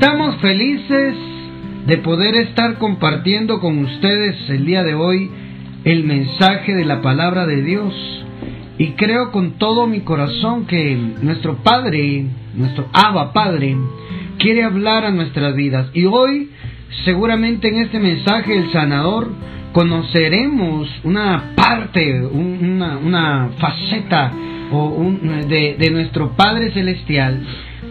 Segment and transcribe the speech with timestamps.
[0.00, 1.16] Estamos felices
[1.88, 5.28] de poder estar compartiendo con ustedes el día de hoy
[5.82, 7.92] el mensaje de la palabra de Dios.
[8.78, 13.76] Y creo con todo mi corazón que nuestro Padre, nuestro Abba Padre,
[14.38, 15.90] quiere hablar a nuestras vidas.
[15.94, 16.52] Y hoy,
[17.04, 19.32] seguramente en este mensaje, el sanador,
[19.72, 24.32] conoceremos una parte, una, faceta
[25.48, 27.42] de, de nuestro Padre Celestial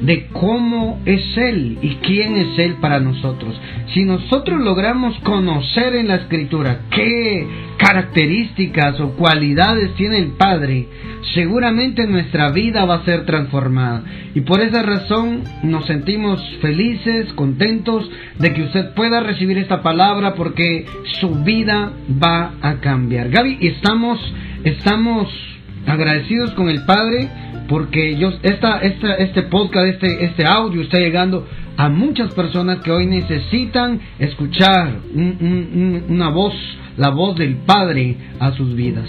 [0.01, 3.59] de cómo es Él y quién es Él para nosotros.
[3.93, 7.47] Si nosotros logramos conocer en la Escritura qué
[7.77, 10.87] características o cualidades tiene el Padre,
[11.33, 14.03] seguramente nuestra vida va a ser transformada.
[14.35, 18.09] Y por esa razón nos sentimos felices, contentos
[18.39, 20.85] de que usted pueda recibir esta palabra porque
[21.19, 23.29] su vida va a cambiar.
[23.29, 24.19] Gaby, estamos,
[24.63, 25.27] estamos
[25.85, 27.29] agradecidos con el Padre
[27.67, 32.91] porque yo esta, esta, este podcast, este, este audio está llegando a muchas personas que
[32.91, 36.53] hoy necesitan escuchar una voz,
[36.97, 39.07] la voz del Padre a sus vidas.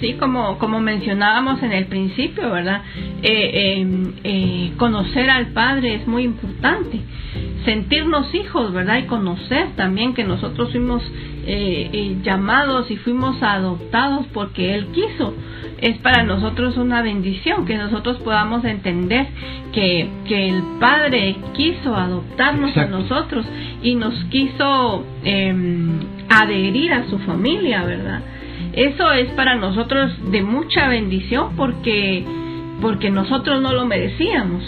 [0.00, 2.82] Sí, como, como mencionábamos en el principio, ¿verdad?
[3.22, 7.00] Eh, em, eh, conocer al Padre es muy importante.
[7.64, 8.98] Sentirnos hijos, ¿verdad?
[8.98, 11.02] Y conocer también que nosotros fuimos
[11.46, 15.34] eh, llamados y fuimos adoptados porque Él quiso
[15.80, 19.28] es para nosotros una bendición que nosotros podamos entender
[19.72, 23.46] que, que el Padre quiso adoptarnos a nosotros
[23.82, 28.22] y nos quiso em, adherir a su familia, ¿verdad?
[28.78, 32.24] Eso es para nosotros de mucha bendición porque,
[32.80, 34.62] porque nosotros no lo merecíamos.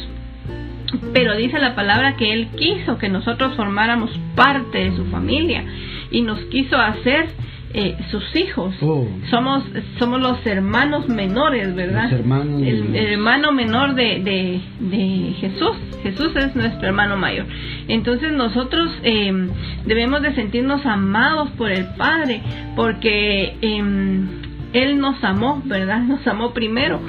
[1.12, 5.64] Pero dice la palabra que Él quiso que nosotros formáramos parte de su familia
[6.11, 7.28] y nos quiso hacer
[7.73, 8.75] eh, sus hijos.
[8.83, 9.07] Oh.
[9.31, 9.63] Somos,
[9.99, 12.12] somos los hermanos menores, ¿verdad?
[12.12, 15.77] el, hermano menor de, de, Jesús.
[16.03, 17.47] Jesús es nuestro hermano mayor.
[17.87, 19.50] Entonces nosotros em,
[19.87, 22.41] debemos de sentirnos amados por el Padre,
[22.75, 24.27] porque em,
[24.73, 26.00] Él nos amó, ¿verdad?
[26.00, 27.00] Nos amó primero.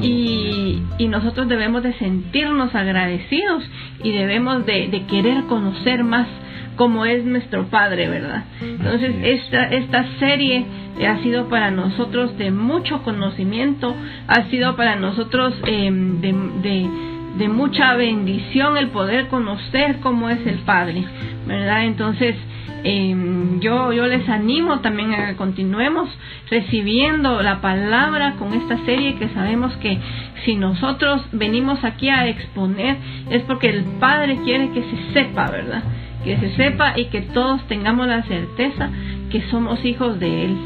[0.00, 3.64] Y, y, nosotros debemos de sentirnos agradecidos
[4.04, 6.28] y debemos de, de querer conocer más
[6.76, 8.44] como es nuestro Padre, ¿verdad?
[8.60, 10.64] Entonces, esta, esta serie
[11.06, 13.94] ha sido para nosotros de mucho conocimiento,
[14.28, 16.88] ha sido para nosotros em, de,
[17.36, 21.04] de, mucha bendición el poder conocer cómo es el Padre,
[21.46, 21.84] ¿verdad?
[21.84, 22.36] Entonces,
[22.84, 26.08] em, yo, yo les animo también a que continuemos
[26.48, 29.98] recibiendo la palabra con esta serie que sabemos que
[30.44, 32.96] si nosotros venimos aquí a exponer
[33.30, 35.82] es porque el Padre quiere que se sepa, ¿verdad?
[36.24, 38.90] Que se sepa y que todos tengamos la certeza
[39.30, 40.56] que somos hijos de Él.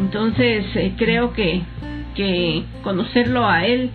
[0.00, 1.62] Entonces eh, creo que,
[2.14, 3.90] que conocerlo a Él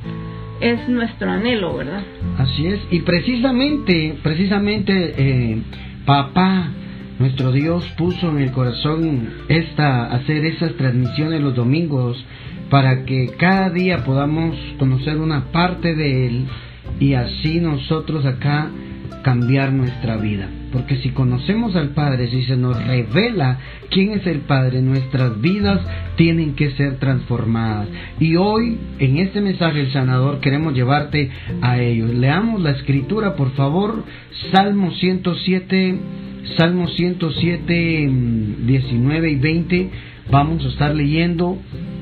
[0.61, 2.03] es nuestro anhelo, ¿verdad?
[2.37, 5.61] Así es, y precisamente, precisamente, eh,
[6.05, 6.69] papá,
[7.19, 12.23] nuestro Dios puso en el corazón esta, hacer esas transmisiones los domingos
[12.69, 16.45] para que cada día podamos conocer una parte de Él
[16.99, 18.69] y así nosotros acá
[19.23, 20.49] cambiar nuestra vida.
[20.71, 23.59] Porque si conocemos al Padre, si se nos revela
[23.89, 25.79] quién es el Padre, nuestras vidas
[26.15, 27.87] tienen que ser transformadas.
[28.19, 31.29] Y hoy, en este mensaje el sanador, queremos llevarte
[31.61, 32.11] a ellos.
[32.13, 34.03] Leamos la escritura, por favor.
[34.51, 35.99] Salmo 107,
[36.57, 38.09] Salmo 107,
[38.65, 39.89] 19 y 20.
[40.31, 41.59] Vamos a estar leyendo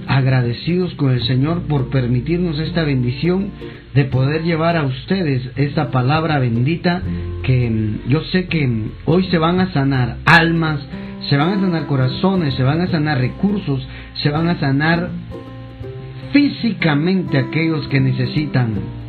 [0.08, 3.50] agradecidos con el Señor por permitirnos esta bendición
[3.94, 7.02] de poder llevar a ustedes esta palabra bendita
[7.44, 10.80] que mm, yo sé que mm, hoy se van a sanar almas,
[11.30, 13.88] se van a sanar corazones, se van a sanar recursos,
[14.22, 15.10] se van a sanar
[16.32, 19.01] físicamente aquellos que necesitan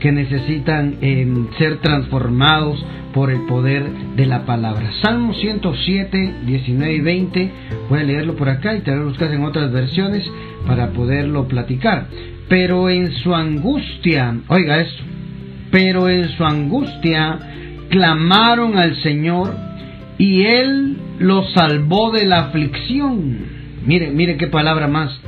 [0.00, 3.84] que necesitan em, ser transformados por el poder
[4.16, 4.90] de la palabra.
[5.02, 7.50] Salmo 107, 19 y 20.
[7.88, 10.30] Voy a leerlo por acá y te voy a buscar en otras versiones
[10.66, 12.06] para poderlo platicar
[12.48, 15.02] pero en su angustia, oiga esto,
[15.70, 17.38] pero en su angustia
[17.90, 19.54] clamaron al Señor
[20.16, 23.58] y Él los salvó de la aflicción.
[23.84, 25.20] Mire, mire qué palabra más,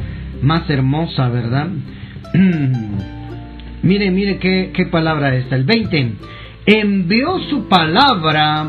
[0.43, 1.69] más hermosa, ¿verdad?
[3.82, 6.12] mire, mire qué, qué palabra esta, el 20.
[6.67, 8.67] Envió su palabra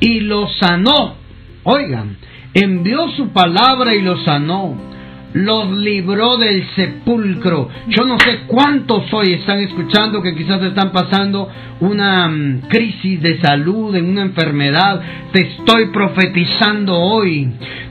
[0.00, 1.16] y los sanó.
[1.62, 2.16] Oigan,
[2.54, 4.90] envió su palabra y los sanó
[5.32, 7.68] los libró del sepulcro.
[7.88, 11.48] Yo no sé cuántos hoy están escuchando que quizás están pasando
[11.80, 15.00] una mm, crisis de salud, en una enfermedad.
[15.32, 17.48] Te estoy profetizando hoy.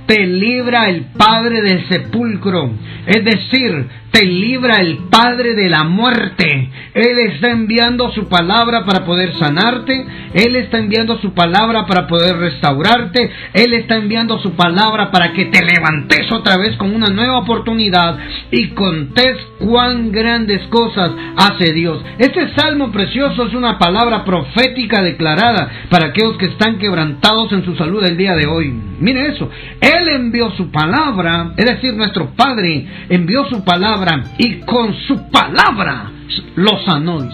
[0.09, 2.71] Te libra el Padre del sepulcro.
[3.05, 6.69] Es decir, te libra el Padre de la muerte.
[6.95, 10.03] Él está enviando su palabra para poder sanarte.
[10.33, 13.31] Él está enviando su palabra para poder restaurarte.
[13.53, 18.17] Él está enviando su palabra para que te levantes otra vez con una nueva oportunidad
[18.49, 22.03] y contés cuán grandes cosas hace Dios.
[22.17, 27.75] Este salmo precioso es una palabra profética declarada para aquellos que están quebrantados en su
[27.75, 28.73] salud el día de hoy.
[28.99, 29.49] Mire eso.
[30.07, 36.11] Envió su palabra, es decir, nuestro Padre envió su palabra y con su palabra
[36.55, 37.27] lo sanó.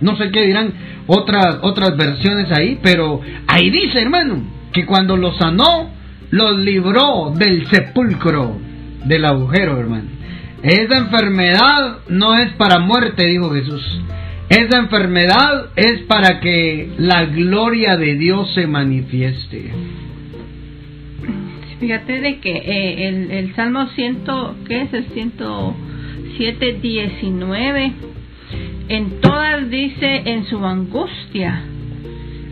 [0.00, 0.72] No sé qué dirán
[1.06, 5.90] otras, otras versiones ahí, pero ahí dice, hermano, que cuando lo sanó,
[6.30, 8.58] lo libró del sepulcro,
[9.04, 10.08] del agujero, hermano.
[10.62, 13.82] Esa enfermedad no es para muerte, dijo Jesús.
[14.48, 19.72] Esa enfermedad es para que la gloria de Dios se manifieste.
[21.80, 24.24] Fíjate de que eh, el, el, Salmo 100,
[24.66, 27.92] ¿qué es el 107, 19?
[28.88, 31.62] En todas dice en su angustia,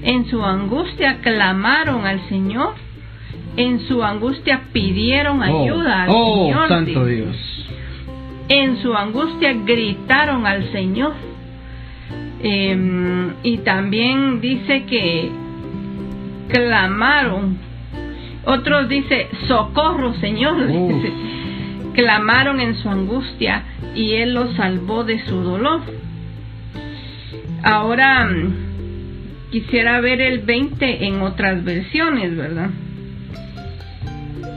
[0.03, 2.75] en su angustia clamaron al Señor,
[3.57, 6.69] en su angustia pidieron oh, ayuda al oh, Señor.
[6.69, 7.37] Santo Dios.
[8.49, 11.15] En su angustia gritaron al Señor.
[12.43, 15.31] Eh, y también dice que
[16.49, 17.59] clamaron
[18.47, 20.57] otros dice, socorro Señor.
[21.95, 23.63] Clamaron en su angustia
[23.95, 25.81] y Él los salvó de su dolor.
[27.63, 32.71] Ahora mm, quisiera ver el 20 en otras versiones, ¿verdad?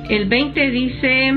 [0.10, 1.34] El 20 dice,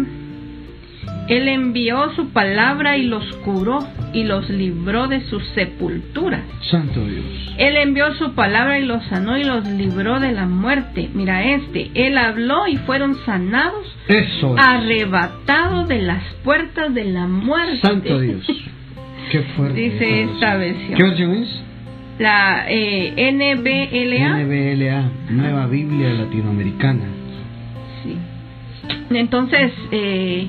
[1.33, 3.79] Él envió su palabra y los curó
[4.13, 6.43] y los libró de su sepultura.
[6.71, 7.25] Santo Dios.
[7.57, 11.09] Él envió su palabra y los sanó y los libró de la muerte.
[11.15, 17.81] Mira este, Él habló y fueron sanados, Eso arrebatados de las puertas de la muerte.
[17.81, 18.47] Santo Dios.
[19.33, 19.81] Qué fuerte.
[19.81, 20.95] Dice esta versión.
[20.95, 21.63] ¿Qué versión es?
[22.19, 24.45] La eh, NBLA.
[24.45, 27.05] NBLA, Nueva Biblia Latinoamericana.
[28.03, 28.19] Sí.
[29.11, 30.47] Entonces, eh,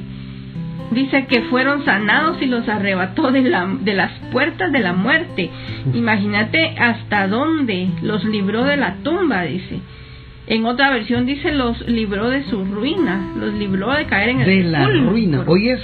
[0.92, 5.50] dice que fueron sanados y los arrebató de, la, de las puertas de la muerte.
[5.94, 9.80] Imagínate hasta dónde los libró de la tumba, dice.
[10.46, 14.46] En otra versión dice los libró de su ruina, los libró de caer en el
[14.46, 15.78] De la ruina, oye,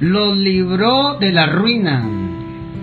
[0.00, 2.04] los libró de la ruina.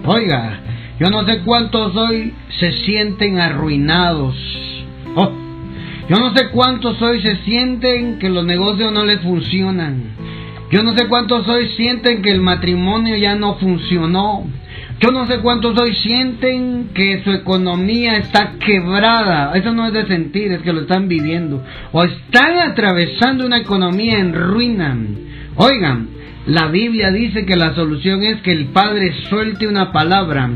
[0.05, 0.59] Oiga,
[0.99, 4.35] yo no sé cuántos hoy se sienten arruinados.
[5.15, 5.31] Oh,
[6.09, 10.18] yo no sé cuántos hoy se sienten que los negocios no les funcionan.
[10.71, 14.45] Yo no sé cuántos hoy sienten que el matrimonio ya no funcionó.
[14.99, 19.53] Yo no sé cuántos hoy sienten que su economía está quebrada.
[19.55, 21.63] Eso no es de sentir, es que lo están viviendo.
[21.91, 24.95] O están atravesando una economía en ruina.
[25.55, 26.09] Oigan,
[26.45, 30.49] la Biblia dice que la solución es que el Padre suelte una palabra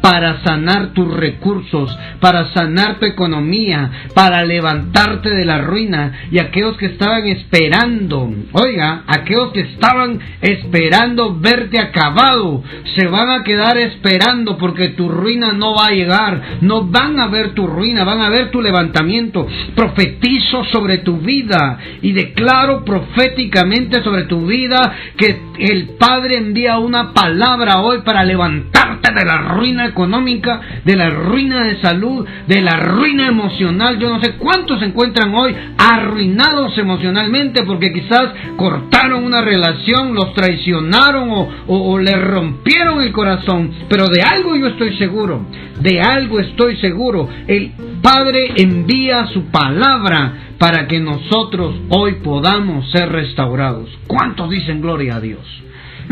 [0.00, 6.12] para sanar tus recursos, para sanar tu economía, para levantarte de la ruina.
[6.30, 12.62] Y aquellos que estaban esperando, oiga, aquellos que estaban esperando verte acabado,
[12.96, 16.42] se van a quedar esperando porque tu ruina no va a llegar.
[16.60, 19.46] No van a ver tu ruina, van a ver tu levantamiento.
[19.74, 27.12] Profetizo sobre tu vida y declaro proféticamente sobre tu vida que el Padre envía una
[27.12, 32.76] palabra hoy para levantarte de la ruina económica, de la ruina de salud, de la
[32.76, 33.98] ruina emocional.
[33.98, 40.32] Yo no sé cuántos se encuentran hoy arruinados emocionalmente porque quizás cortaron una relación, los
[40.34, 43.70] traicionaron o, o, le rompieron el corazón.
[43.88, 45.46] Pero de algo yo estoy seguro,
[45.80, 47.28] de algo estoy seguro.
[47.46, 53.88] El Padre envía su palabra para que nosotros hoy podamos ser restaurados.
[54.06, 55.40] ¿Cuántos dicen gloria a Dios?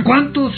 [0.04, 0.52] ¿Cuántos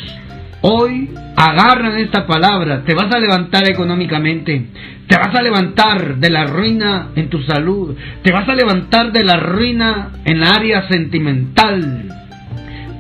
[0.63, 4.67] Hoy agarran esta palabra, te vas a levantar económicamente,
[5.07, 9.25] te vas a levantar de la ruina en tu salud, te vas a levantar de
[9.25, 12.05] la ruina en la área sentimental,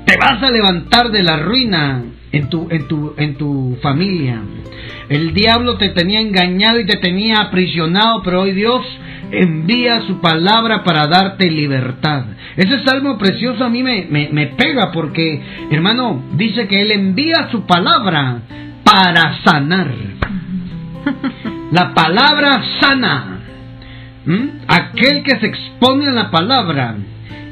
[0.07, 2.03] te vas a levantar de la ruina
[2.33, 4.41] en tu, en tu, en tu familia.
[5.11, 8.83] El diablo te tenía engañado y te tenía aprisionado, pero hoy Dios
[9.33, 12.25] envía su palabra para darte libertad.
[12.57, 17.67] Ese salmo precioso a mí me, me, pega porque, hermano, dice que Él envía su
[17.67, 18.41] palabra
[18.85, 19.91] para sanar.
[21.73, 23.37] La palabra sana.
[24.69, 26.95] Aquel que se expone a la palabra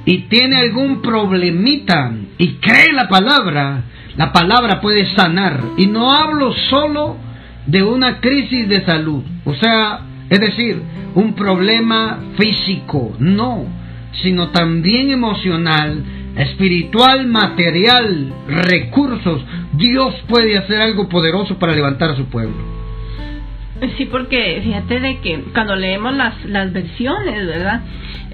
[0.04, 3.82] y tiene algún problemita y cree la palabra,
[4.16, 5.60] la palabra puede sanar.
[5.76, 7.16] Y no hablo solo
[7.66, 9.22] de una crisis de salud.
[9.44, 10.82] O sea, es decir,
[11.14, 13.64] un problema físico, no,
[14.22, 16.02] sino también emocional,
[16.36, 19.42] espiritual, material, recursos.
[19.72, 22.78] Dios puede hacer algo poderoso para levantar a su pueblo.
[23.96, 27.82] Sí, porque fíjate de que cuando leemos las, las versiones, ¿verdad?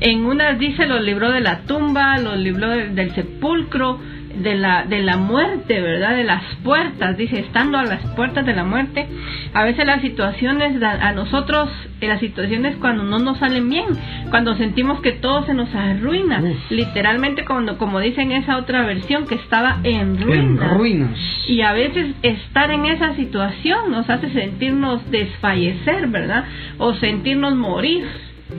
[0.01, 4.01] En unas dice los libros de la tumba, los libros del sepulcro,
[4.37, 6.17] de la, de la muerte, ¿verdad?
[6.17, 9.07] De las puertas, dice, estando a las puertas de la muerte.
[9.53, 13.87] A veces las situaciones, a nosotros, eh, las situaciones cuando no nos salen bien,
[14.31, 19.37] cuando sentimos que todo se nos arruina, literalmente cuando, como dicen esa otra versión, que
[19.37, 20.45] estaba en ruinas.
[20.45, 21.19] En ruinas.
[21.49, 26.45] Y a veces estar en esa situación nos hace sentirnos desfallecer, ¿verdad?
[26.79, 28.05] O sentirnos morir.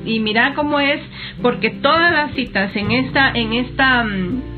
[0.05, 1.01] Y mira cómo es,
[1.41, 4.54] porque todas las citas en esta, en esta mm,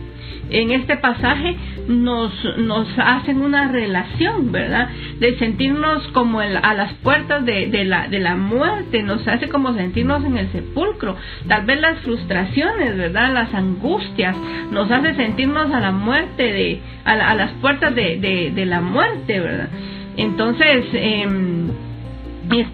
[0.49, 1.55] en este pasaje
[1.87, 4.89] nos, nos hacen una relación, ¿verdad?
[5.19, 9.73] De sentirnos como a las puertas de, de, la, de la muerte, nos hace como
[9.73, 11.15] sentirnos en el sepulcro.
[11.47, 13.33] Tal vez las frustraciones, ¿verdad?
[13.33, 14.35] Las angustias,
[14.71, 18.17] nos hace sentirnos a la muerte, de, a, las puertas de,
[18.53, 19.69] de, la muerte, ¿verdad?
[20.17, 21.25] Entonces, eh,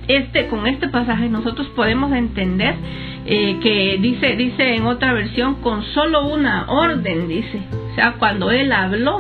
[0.08, 2.76] este, con este pasaje nosotros podemos entender
[3.26, 7.62] eh, que dice, dice en otra versión, con solo una orden, dice.
[7.92, 9.20] O sea, cuando Él habló,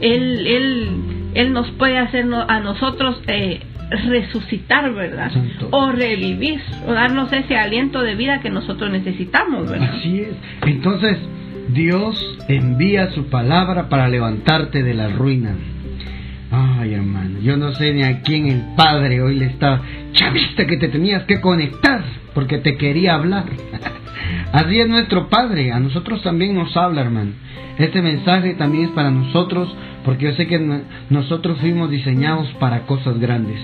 [0.00, 0.88] Él, él,
[1.34, 3.60] él nos puede hacer a nosotros eh,
[3.90, 5.30] resucitar, ¿verdad?
[5.70, 9.94] O revivir, o darnos ese aliento de vida que nosotros necesitamos, ¿verdad?
[9.98, 10.34] Así es.
[10.62, 11.18] Entonces,
[11.68, 15.54] Dios envía su palabra para levantarte de la ruina
[16.56, 19.82] Ay, hermano, yo no sé ni a quién el padre hoy le está.
[20.12, 23.46] Chavista que te tenías que conectar porque te quería hablar.
[24.54, 27.32] Así es nuestro Padre, a nosotros también nos habla, hermano.
[27.76, 29.68] Este mensaje también es para nosotros
[30.04, 30.80] porque yo sé que
[31.10, 33.58] nosotros fuimos diseñados para cosas grandes.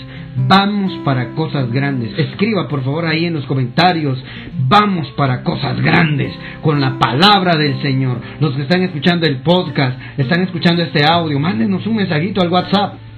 [0.49, 2.19] Vamos para cosas grandes.
[2.19, 4.19] Escriba por favor ahí en los comentarios.
[4.67, 8.21] Vamos para cosas grandes con la palabra del Señor.
[8.41, 13.10] Los que están escuchando el podcast, están escuchando este audio, mándenos un mensajito al WhatsApp.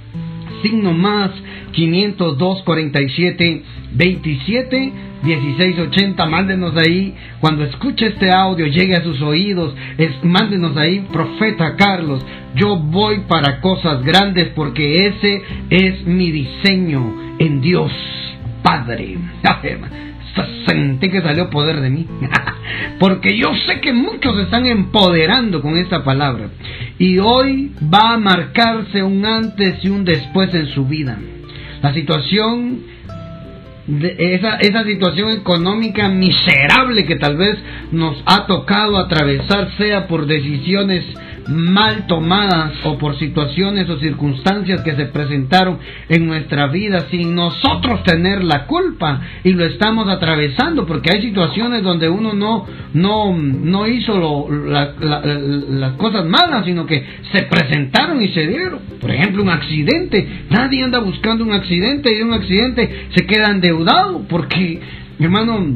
[0.63, 1.31] Signo más
[1.73, 4.93] 502 47 27
[5.23, 6.27] 1680.
[6.27, 7.15] Mándenos ahí.
[7.41, 9.75] Cuando escuche este audio, llegue a sus oídos.
[9.99, 12.25] Es, mándenos ahí, profeta Carlos.
[12.55, 17.93] Yo voy para cosas grandes porque ese es mi diseño en Dios
[18.63, 19.17] Padre.
[20.67, 22.07] Sentí que salió poder de mí.
[22.99, 26.49] porque yo sé que muchos están empoderando con esta palabra.
[26.99, 31.19] Y hoy va a marcarse un antes y un después en su vida.
[31.83, 32.81] La situación
[34.19, 37.59] esa, esa situación económica miserable que tal vez
[37.91, 41.05] nos ha tocado atravesar, sea por decisiones
[41.49, 48.03] mal tomadas o por situaciones o circunstancias que se presentaron en nuestra vida sin nosotros
[48.05, 53.87] tener la culpa y lo estamos atravesando porque hay situaciones donde uno no no no
[53.87, 58.81] hizo las cosas malas sino que se presentaron y se dieron.
[59.01, 60.27] Por ejemplo un accidente.
[60.51, 64.81] Nadie anda buscando un accidente y un accidente se queda endeudado porque
[65.19, 65.67] hermano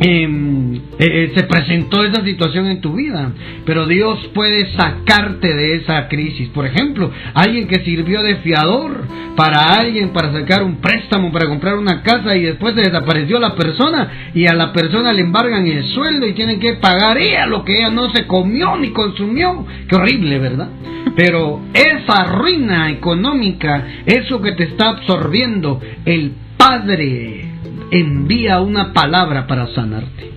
[0.00, 3.30] eh, eh, se presentó esa situación en tu vida,
[3.64, 6.48] pero Dios puede sacarte de esa crisis.
[6.48, 9.04] Por ejemplo, alguien que sirvió de fiador
[9.36, 13.54] para alguien para sacar un préstamo para comprar una casa y después se desapareció la
[13.54, 17.64] persona y a la persona le embargan el sueldo y tienen que pagar ella lo
[17.64, 19.64] que ella no se comió ni consumió.
[19.88, 20.68] Qué horrible, ¿verdad?
[21.16, 27.53] Pero esa ruina económica, eso que te está absorbiendo, el Padre
[27.90, 30.32] envía una palabra para sanarte.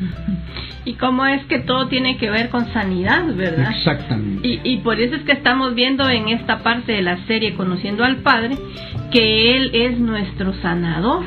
[0.84, 3.70] Y cómo es que todo tiene que ver con sanidad, ¿verdad?
[3.70, 4.48] Exactamente.
[4.48, 8.02] Y, y por eso es que estamos viendo en esta parte de la serie Conociendo
[8.02, 8.58] al Padre
[9.12, 11.22] que Él es nuestro sanador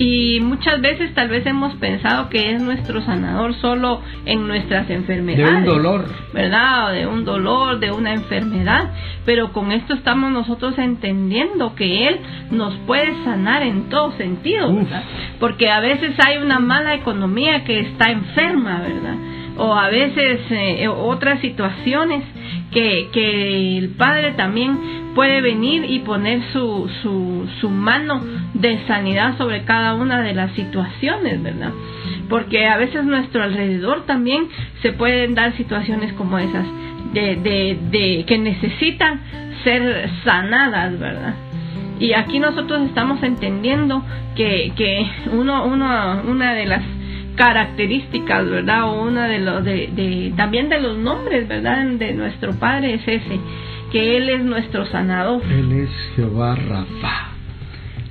[0.00, 5.62] y muchas veces tal vez hemos pensado que es nuestro sanador solo en nuestras enfermedades.
[5.62, 6.06] De un dolor.
[6.32, 6.94] ¿Verdad?
[6.94, 8.94] De un dolor, de una enfermedad.
[9.26, 12.18] Pero con esto estamos nosotros entendiendo que Él
[12.50, 15.04] nos puede sanar en todo sentido, ¿verdad?
[15.38, 19.16] Porque a veces hay una mala economía que está enferma, ¿verdad?
[19.62, 22.24] O a veces eh, otras situaciones
[22.72, 28.22] que, que el Padre también puede venir y poner su, su, su mano
[28.54, 31.72] de sanidad sobre cada una de las situaciones, ¿verdad?
[32.30, 34.48] Porque a veces nuestro alrededor también
[34.80, 36.64] se pueden dar situaciones como esas,
[37.12, 39.20] de, de, de que necesitan
[39.62, 41.34] ser sanadas, ¿verdad?
[41.98, 44.02] Y aquí nosotros estamos entendiendo
[44.36, 46.82] que, que uno, uno, una de las
[47.36, 48.84] características, ¿verdad?
[48.84, 51.86] O una de los, de, de, también de los nombres, ¿verdad?
[51.86, 53.40] De nuestro Padre es ese,
[53.92, 55.42] que Él es nuestro sanador.
[55.50, 57.30] Él es Jehová Rafa.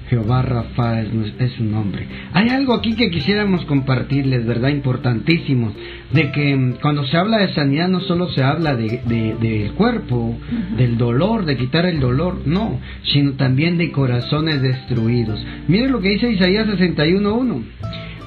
[0.10, 2.08] Jehová Rafa es, su nombre.
[2.34, 4.70] Hay algo aquí que quisiéramos compartirles, ¿verdad?
[4.70, 5.72] Importantísimo.
[6.12, 10.36] De que mm, cuando se habla de sanidad no solo se habla del de, cuerpo,
[10.78, 15.46] del dolor, de quitar el dolor, no, sino también de corazones destruidos.
[15.68, 17.64] Miren lo que dice Isaías 61.1.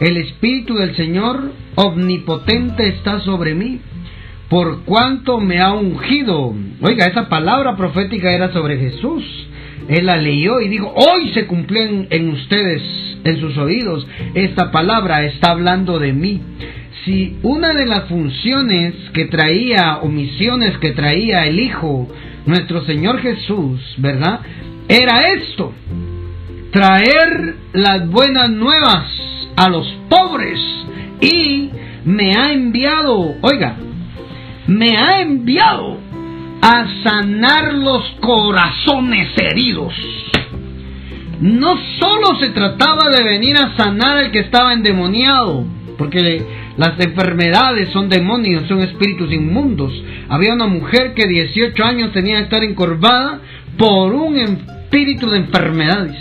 [0.02, 3.80] El Espíritu del Señor omnipotente está sobre mí,
[4.48, 6.54] por cuanto me ha ungido.
[6.80, 9.24] Oiga, esa palabra profética era sobre Jesús
[9.88, 12.82] él la leyó y dijo, hoy se cumplió en, ustedes,
[13.24, 16.40] en sus oídos, esta palabra está hablando de mí.
[17.04, 22.08] Si una de las funciones que traía o misiones que traía el Hijo,
[22.46, 24.40] nuestro Señor Jesús, ¿verdad?
[24.88, 25.72] Era esto,
[26.70, 29.21] traer las buenas nuevas
[29.56, 30.60] a los pobres
[31.20, 31.70] y
[32.04, 33.76] me ha enviado, oiga,
[34.66, 35.98] me ha enviado
[36.60, 39.94] a sanar los corazones heridos.
[41.40, 45.64] No solo se trataba de venir a sanar al que estaba endemoniado,
[45.98, 46.40] porque
[46.76, 49.92] las enfermedades son demonios, son espíritus inmundos.
[50.28, 53.40] Había una mujer que 18 años tenía que estar encorvada
[53.76, 56.16] por un espíritu de enfermedades.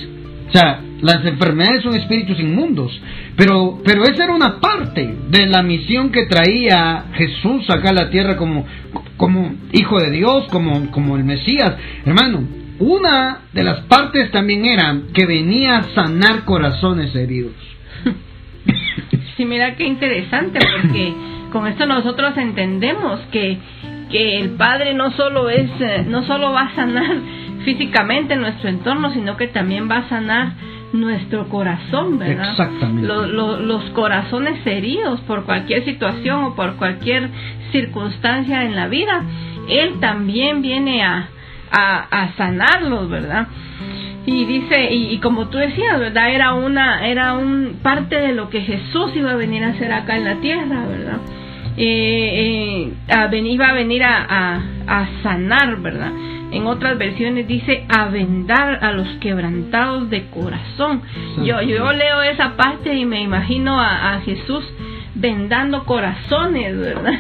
[0.51, 2.91] O sea, las enfermedades son espíritus inmundos.
[3.38, 8.10] Pero, pero esa era una parte de la misión que traía Jesús acá a la
[8.10, 8.65] tierra como,
[9.15, 11.74] como hijo de Dios, como, como el Mesías.
[12.05, 12.43] Hermano,
[12.79, 17.53] una de las partes también era que venía a sanar corazones heridos.
[19.38, 21.13] Sí, mira qué interesante, porque
[21.51, 23.58] con esto nosotros entendemos que,
[24.12, 27.15] que el Padre no solo es, eh, no solo va a sanar
[27.63, 30.53] físicamente nuestro entorno, sino que también va a sanar
[30.93, 32.51] nuestro corazón, ¿verdad?
[32.51, 33.07] Exactamente.
[33.07, 37.29] los corazones heridos por cualquier situación o por cualquier
[37.71, 39.23] circunstancia en la vida,
[39.69, 41.29] Él también viene a,
[41.71, 43.47] a, sanarlos, ¿verdad?
[44.25, 46.29] Y dice, y, como tú decías, ¿verdad?
[46.31, 50.17] Era una, era un parte de lo que Jesús iba a venir a hacer acá
[50.17, 51.17] en la tierra, ¿verdad?
[51.77, 56.11] Eh, eh, iba a venir a, a, a sanar, ¿verdad?
[56.51, 61.01] En otras versiones dice a vendar a los quebrantados de corazón.
[61.44, 64.64] Yo, yo leo esa parte y me imagino a, Jesús
[65.16, 67.20] vendando corazones, ¿verdad?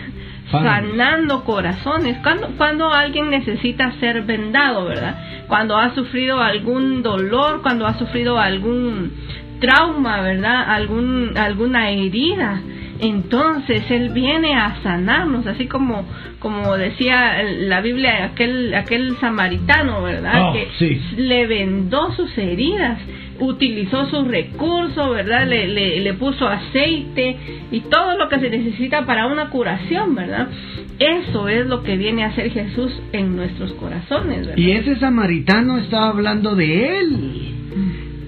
[0.51, 2.17] sanando corazones.
[2.21, 5.15] Cuando, cuando alguien necesita ser vendado, ¿verdad?
[5.47, 9.13] Cuando ha sufrido algún dolor, cuando ha sufrido algún
[9.61, 10.69] trauma, ¿verdad?
[10.69, 12.61] Algún, alguna herida
[13.01, 16.05] entonces Él viene a sanarnos, así como,
[16.39, 20.49] como decía la Biblia, aquel, aquel samaritano, ¿verdad?
[20.49, 22.99] Oh, que le vendó sus heridas,
[23.39, 25.47] utilizó sus recursos, ¿verdad?
[25.47, 27.37] Le, le, le, puso aceite
[27.71, 30.47] y todo lo que se necesita para una curación, ¿verdad?
[30.99, 34.57] Eso es lo que viene a hacer Jesús en nuestros corazones, ¿verdad?
[34.57, 37.60] Y ese samaritano estaba hablando de Él.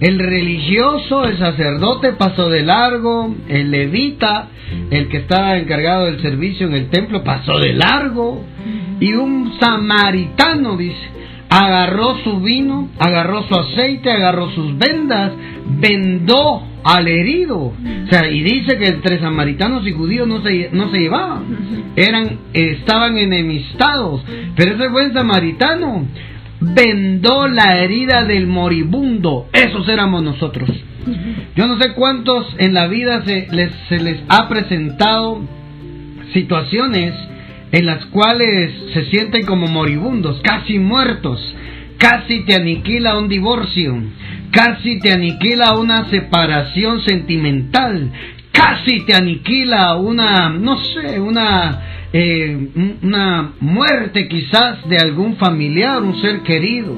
[0.04, 4.48] El religioso, el sacerdote pasó de largo, el levita,
[4.90, 8.44] el que estaba encargado del servicio en el templo, pasó de largo.
[9.00, 11.08] Y un samaritano, dice,
[11.48, 15.32] agarró su vino, agarró su aceite, agarró sus vendas,
[15.80, 17.58] vendó al herido.
[17.58, 21.44] O sea, y dice que entre samaritanos y judíos no se, no se llevaban.
[21.96, 24.22] Eran, estaban enemistados.
[24.54, 26.04] Pero ese buen samaritano
[26.72, 29.48] vendó la herida del moribundo.
[29.52, 30.70] Esos éramos nosotros.
[31.54, 35.42] Yo no sé cuántos en la vida se les, se les ha presentado
[36.32, 37.14] situaciones
[37.72, 41.40] en las cuales se sienten como moribundos, casi muertos.
[41.98, 43.96] Casi te aniquila un divorcio,
[44.50, 48.10] casi te aniquila una separación sentimental,
[48.52, 52.68] casi te aniquila una, no sé, una eh,
[53.02, 56.96] una muerte quizás de algún familiar, un ser querido.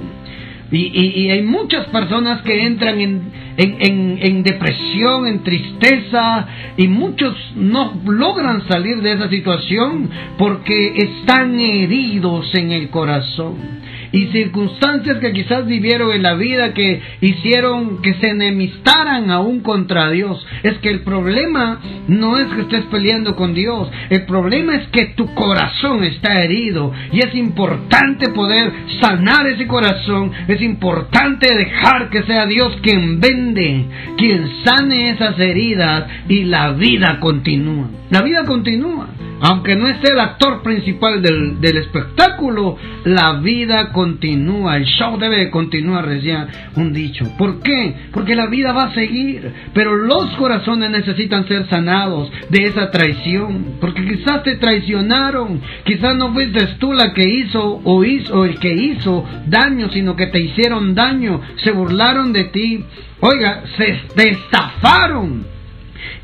[0.70, 3.22] Y, hay muchas personas que entran en,
[3.56, 11.58] en, en, depresión, en tristeza, y muchos no logran salir de esa situación porque están
[11.58, 18.14] heridos en el corazón y circunstancias que quizás vivieron en la vida que hicieron que
[18.14, 20.44] se enemistaran aún contra Dios.
[20.62, 25.06] Es que el problema no es que estés peleando con Dios, el problema es que
[25.16, 32.22] tu corazón está herido y es importante poder sanar ese corazón, es importante dejar que
[32.24, 33.84] sea Dios quien vende,
[34.16, 37.88] quien sane esas heridas y la vida continúa.
[38.10, 39.08] La vida continúa.
[39.40, 45.50] Aunque no esté el actor principal del, del, espectáculo, la vida continúa, el show debe
[45.50, 47.24] continuar, decía un dicho.
[47.36, 47.94] ¿Por qué?
[48.12, 53.76] Porque la vida va a seguir, pero los corazones necesitan ser sanados de esa traición,
[53.80, 58.72] porque quizás te traicionaron, quizás no fuiste tú la que hizo o hizo el que
[58.72, 62.84] hizo daño, sino que te hicieron daño, se burlaron de ti,
[63.20, 65.55] oiga, se destafaron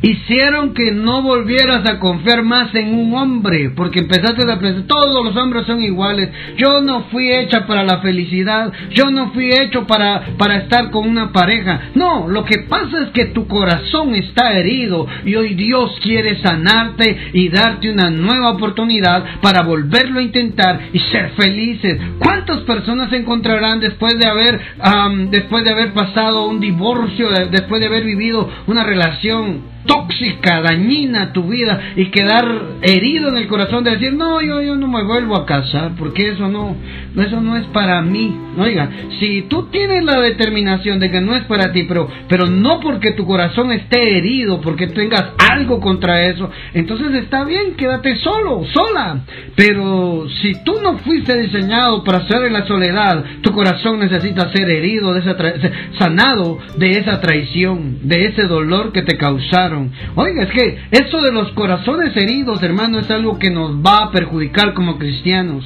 [0.02, 5.24] hicieron que no volvieras a confiar más en un hombre, porque empezaste a pensar, todos
[5.24, 9.86] los hombres son iguales, yo no fui hecha para la felicidad, yo no fui hecho
[9.86, 11.90] para, para estar con una pareja.
[11.94, 17.30] No, lo que pasa es que tu corazón está herido y hoy Dios quiere sanarte
[17.32, 21.98] y darte una nueva oportunidad para volverlo a intentar y ser felices.
[22.18, 24.60] ¿Cuántas personas se encontrarán después de haber,
[25.30, 31.44] después de haber pasado un divorcio, después de haber vivido una relación tóxica, dañina tu
[31.44, 32.46] vida y quedar
[32.82, 36.30] herido en el corazón de decir, no, yo, yo no me vuelvo a casar porque
[36.30, 36.76] eso no,
[37.16, 38.36] eso no es para mí.
[38.58, 42.80] Oiga, si tú tienes la determinación de que no es para ti, pero, pero no
[42.80, 48.64] porque tu corazón esté herido, porque tengas algo contra eso, entonces está bien, quédate solo,
[48.72, 49.20] sola.
[49.56, 54.70] Pero si tú no fuiste diseñado para ser en la soledad, tu corazón necesita ser
[54.70, 55.36] herido, de esa
[55.98, 59.71] sanado de esa traición, de ese dolor que te causaron
[60.14, 64.10] Oiga, es que eso de los corazones heridos, hermano, es algo que nos va a
[64.10, 65.64] perjudicar como cristianos.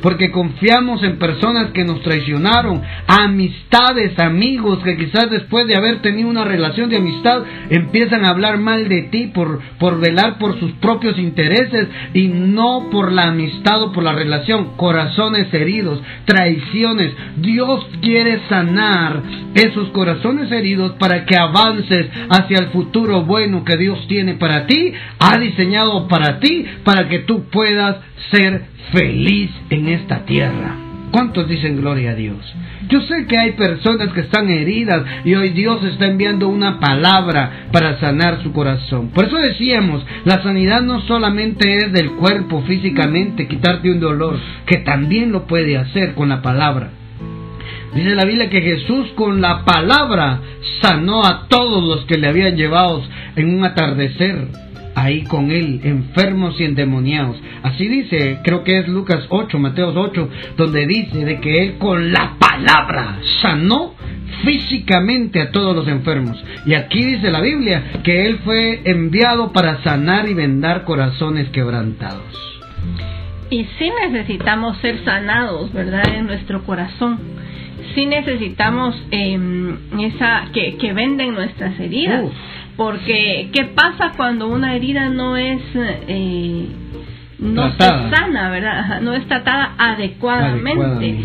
[0.00, 6.28] Porque confiamos en personas que nos traicionaron, amistades, amigos que quizás después de haber tenido
[6.28, 10.70] una relación de amistad empiezan a hablar mal de ti por, por velar por sus
[10.74, 17.12] propios intereses y no por la amistad o por la relación, corazones heridos, traiciones.
[17.38, 19.20] Dios quiere sanar
[19.58, 24.92] esos corazones heridos para que avances hacia el futuro bueno que Dios tiene para ti,
[25.18, 27.96] ha diseñado para ti, para que tú puedas
[28.30, 30.76] ser feliz en esta tierra.
[31.10, 32.36] ¿Cuántos dicen gloria a Dios?
[32.88, 37.68] Yo sé que hay personas que están heridas y hoy Dios está enviando una palabra
[37.72, 39.08] para sanar su corazón.
[39.10, 44.78] Por eso decíamos, la sanidad no solamente es del cuerpo físicamente, quitarte un dolor, que
[44.78, 46.90] también lo puede hacer con la palabra.
[47.94, 50.40] Dice la Biblia que Jesús con la palabra
[50.82, 53.02] sanó a todos los que le habían llevado
[53.36, 54.48] en un atardecer
[54.94, 57.36] ahí con él, enfermos y endemoniados.
[57.62, 62.12] Así dice, creo que es Lucas 8, Mateos 8, donde dice de que él con
[62.12, 63.94] la palabra sanó
[64.44, 66.42] físicamente a todos los enfermos.
[66.66, 72.48] Y aquí dice la Biblia que él fue enviado para sanar y vendar corazones quebrantados.
[73.50, 76.02] Y sí necesitamos ser sanados, ¿verdad?
[76.14, 77.18] En nuestro corazón.
[77.94, 82.24] Sí necesitamos em, esa que, que venden nuestras heridas.
[82.76, 85.60] Porque, ¿qué pasa cuando una herida no es...
[85.74, 86.66] Eh,
[87.40, 89.00] no se sana, ¿verdad?
[89.00, 91.16] No es tratada adecuadamente.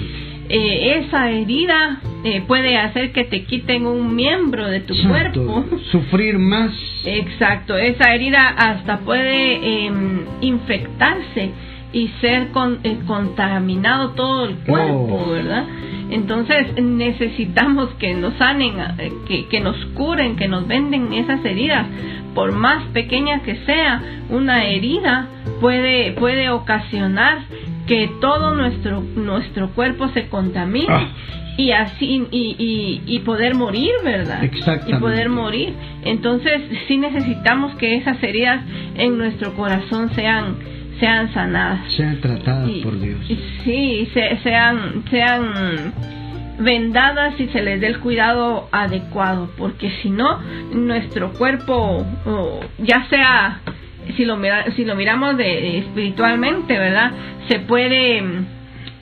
[0.50, 5.66] Eh, esa herida eh, puede hacer que te quiten un miembro de tu cuerpo.
[5.92, 6.72] Sufrir más.
[7.06, 11.52] Exacto, esa herida hasta puede em, infectarse
[11.94, 15.32] y ser con, eh, contaminado todo el cuerpo, oh.
[15.32, 15.66] ¿verdad?
[16.14, 21.88] Entonces necesitamos que nos sanen, eh, que, que nos curen, que nos venden esas heridas.
[22.36, 24.00] Por más pequeña que sea,
[24.30, 25.28] una herida
[25.60, 27.40] puede, puede ocasionar
[27.88, 30.88] que todo nuestro, nuestro cuerpo se contamine.
[30.88, 31.10] Ah.
[31.58, 34.44] y así y, y, y, poder morir, ¿verdad?
[34.44, 34.92] Exactamente.
[34.92, 35.74] Y poder morir.
[36.04, 38.62] Entonces sí necesitamos que esas heridas
[38.96, 40.58] en nuestro corazón sean
[41.00, 41.92] sean sanadas.
[41.94, 43.20] Sean tratadas por Dios.
[43.64, 44.10] sí,
[44.44, 45.94] sean, sean
[46.60, 50.40] vendadas y se les dé el cuidado adecuado, porque si no,
[50.74, 52.06] nuestro cuerpo,
[52.80, 53.60] ya sea,
[54.16, 54.38] si lo,
[54.76, 57.12] si lo miramos de, espiritualmente, ¿verdad?
[57.48, 58.24] Se puede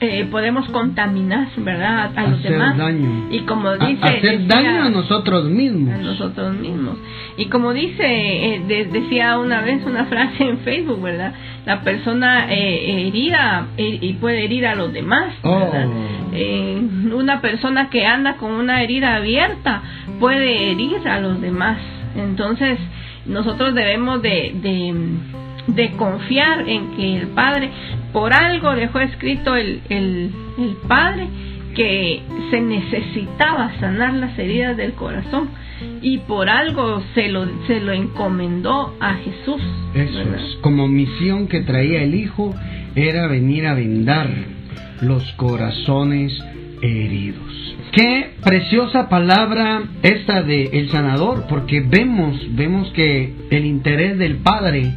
[0.02, 2.10] eh, podemos contaminar, ¿verdad?
[2.16, 2.76] A, los demás.
[2.76, 3.28] Daño.
[3.30, 4.04] Y como dice...
[4.04, 5.94] hacer daño a nosotros mismos.
[5.94, 6.98] A nosotros mismos.
[7.36, 11.34] Y como dice, eh, decía una vez una frase en Facebook, ¿verdad?
[11.64, 15.86] La persona eh, herida y puede herir a los demás, ¿verdad?
[15.86, 17.16] Oh.
[17.16, 19.82] una persona que anda con una herida abierta
[20.18, 21.78] puede herir a los demás.
[22.16, 22.78] Entonces,
[23.26, 24.92] nosotros debemos de, de
[25.66, 27.70] de confiar en que el Padre,
[28.12, 31.28] por algo dejó escrito el, el, el Padre
[31.74, 35.48] que se necesitaba sanar las heridas del corazón
[36.00, 39.62] y por algo se lo, se lo encomendó a Jesús.
[39.94, 42.54] Eso es, como misión que traía el Hijo
[42.94, 44.28] era venir a vendar
[45.00, 46.32] los corazones
[46.82, 47.52] heridos.
[47.92, 54.94] Qué preciosa palabra esta de el sanador, porque vemos, vemos que el interés del Padre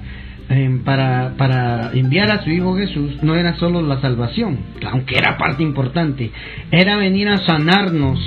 [0.50, 4.60] eh, para, para enviar a su Hijo Jesús no era solo la salvación,
[4.92, 6.32] aunque era parte importante,
[6.72, 8.20] era venir a sanarnos,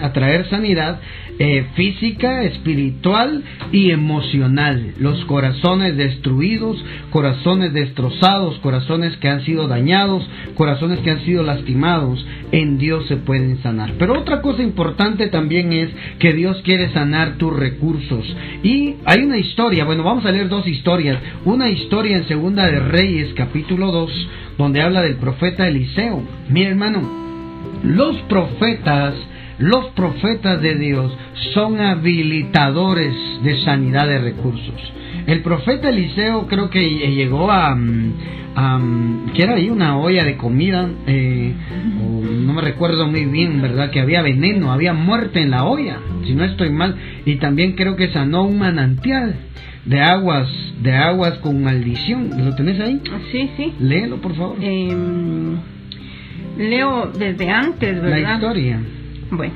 [0.00, 1.00] a traer sanidad
[1.36, 4.94] eh, física, espiritual y emocional.
[5.00, 12.24] Los corazones destruidos, corazones destrozados, corazones que han sido dañados, corazones que han sido lastimados,
[12.52, 13.94] en Dios se pueden sanar.
[13.98, 18.24] Pero otra cosa importante también es que Dios quiere sanar tus recursos.
[18.62, 21.18] Y hay una historia, bueno, vamos a leer dos historias.
[21.62, 26.22] Historia en Segunda de Reyes, capítulo 2, donde habla del profeta Eliseo.
[26.48, 27.00] Mi hermano,
[27.84, 29.14] los profetas
[29.56, 31.16] los profetas de Dios
[31.54, 33.14] son habilitadores
[33.44, 34.92] de sanidad de recursos.
[35.28, 38.12] El profeta Eliseo creo que llegó a, mm,
[38.56, 41.54] mm, que era ahí una olla de comida, eh,
[42.44, 43.90] no me recuerdo muy bien, ¿verdad?
[43.90, 47.94] Que había veneno, había muerte en la olla, si no estoy mal, y también creo
[47.94, 49.36] que sanó un manantial
[49.84, 50.48] de aguas,
[50.80, 52.30] de aguas con maldición.
[52.44, 53.00] ¿Lo tenés ahí?
[53.30, 53.72] Sí, sí.
[53.80, 54.56] Léelo, por favor.
[54.60, 55.56] Em,
[56.56, 58.18] leo desde antes, ¿verdad?
[58.18, 58.80] La historia.
[59.30, 59.54] Bueno,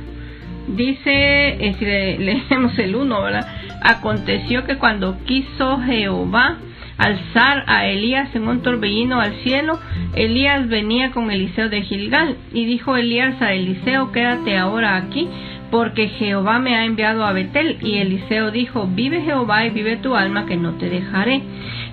[0.77, 1.85] dice, eh, si
[2.25, 3.47] leemos el 1, ¿verdad?
[3.83, 6.59] Aconteció que cuando quiso Jehová
[6.99, 9.79] alzar a Elías en un torbellino al cielo,
[10.17, 15.29] Elías venía con Eliseo de Gilgal, y dijo Elías a Eliseo, quédate ahora aquí,
[15.71, 17.79] porque Jehová me ha enviado a Betel.
[17.81, 21.43] Y Eliseo dijo, vive Jehová y vive tu alma, que no te dejaré.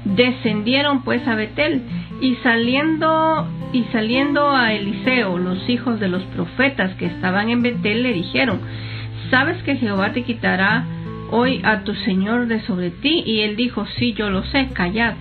[0.05, 1.81] Descendieron pues a Betel,
[2.21, 8.03] y saliendo y saliendo a Eliseo, los hijos de los profetas que estaban en Betel
[8.03, 8.61] le dijeron,
[9.29, 10.85] ¿sabes que Jehová te quitará
[11.35, 13.23] hoy a tu Señor de sobre ti?
[13.25, 15.15] Y él dijo, sí, yo lo sé, callad.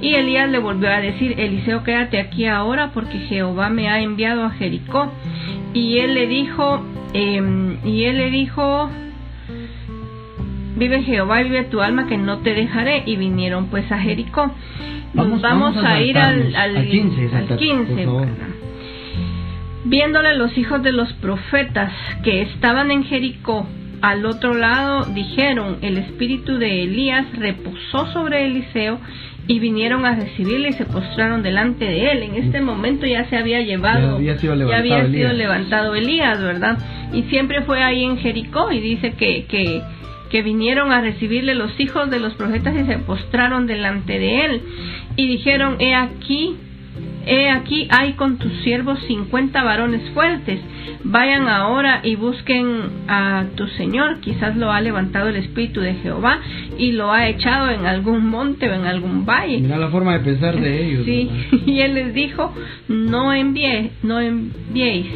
[0.00, 4.44] Y Elías le volvió a decir, Eliseo, quédate aquí ahora porque Jehová me ha enviado
[4.44, 5.12] a Jericó.
[5.74, 8.90] Y él le dijo, em, y él le dijo,
[10.76, 13.02] vive Jehová, vive tu alma que no te dejaré.
[13.06, 14.52] Y vinieron pues a Jericó.
[15.14, 17.30] Nos vamos, a, ir al, al, 15,
[19.84, 23.66] Viéndole los hijos de los profetas que estaban en Jericó,
[24.02, 28.98] al otro lado dijeron, el espíritu de Elías reposó sobre Eliseo
[29.46, 32.22] y vinieron a recibirle y se postraron delante de él.
[32.22, 36.40] En este momento ya se había llevado, ya había sido levantado, había sido levantado Elías,
[36.40, 36.78] ¿verdad?
[37.12, 39.82] Y siempre fue ahí en Jericó y dice que, que
[40.28, 44.62] que vinieron a recibirle los hijos de los profetas y se postraron delante de él
[45.16, 46.56] y dijeron, he aquí,
[47.28, 50.60] he aquí hay con tus siervos cincuenta varones fuertes,
[51.04, 56.40] vayan ahora y busquen a tu Señor, quizás lo ha levantado el Espíritu de Jehová
[56.78, 59.58] y lo ha echado en algún monte o en algún valle.
[59.58, 61.04] Mira la forma de pensar de ellos.
[61.04, 61.30] Sí,
[61.66, 62.52] y él les dijo,
[62.88, 65.06] no envié, no enviéis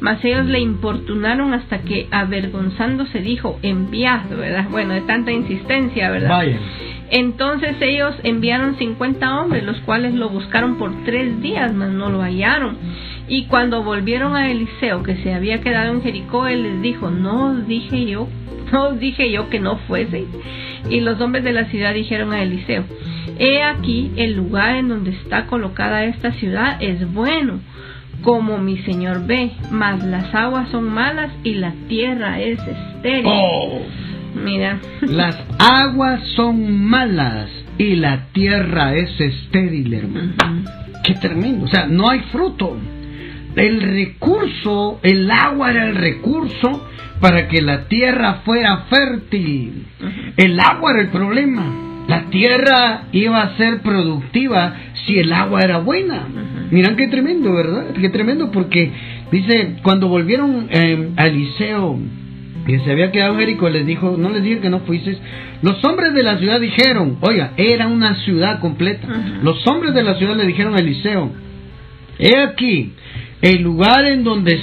[0.00, 4.66] mas ellos le importunaron hasta que avergonzándose dijo, enviad, ¿verdad?
[4.70, 6.28] Bueno, de tanta insistencia, ¿verdad?
[7.10, 12.22] Entonces ellos enviaron 50 hombres, los cuales lo buscaron por tres días, mas no lo
[12.22, 12.76] hallaron.
[13.28, 17.52] Y cuando volvieron a Eliseo, que se había quedado en Jericó, él les dijo, no
[17.52, 18.28] os dije yo,
[18.72, 20.28] no os dije yo que no fueseis.
[20.90, 22.84] Y los hombres de la ciudad dijeron a Eliseo,
[23.38, 27.60] he aquí el lugar en donde está colocada esta ciudad es bueno
[28.22, 33.26] como mi Señor ve, mas las aguas son malas y la tierra es estéril.
[33.26, 33.82] Oh.
[34.34, 34.80] Mira.
[35.02, 40.32] Las aguas son malas y la tierra es estéril, hermano.
[41.02, 41.64] Qué tremendo.
[41.66, 42.76] O sea, no hay fruto.
[43.56, 46.88] El recurso, el agua era el recurso
[47.20, 49.86] para que la tierra fuera fértil.
[50.36, 51.84] El agua era el problema.
[52.08, 54.74] La tierra iba a ser productiva
[55.06, 56.26] si el agua era buena.
[56.70, 57.92] Miran qué tremendo, ¿verdad?
[57.98, 58.90] Qué tremendo porque
[59.30, 61.98] dice, cuando volvieron eh, a Eliseo,
[62.66, 65.18] que se había quedado en Jericó, les dijo, no les dije que no fuises.
[65.62, 69.06] Los hombres de la ciudad dijeron, oiga, era una ciudad completa.
[69.42, 71.30] Los hombres de la ciudad le dijeron a Eliseo,
[72.18, 72.92] he aquí,
[73.42, 74.58] el lugar en donde,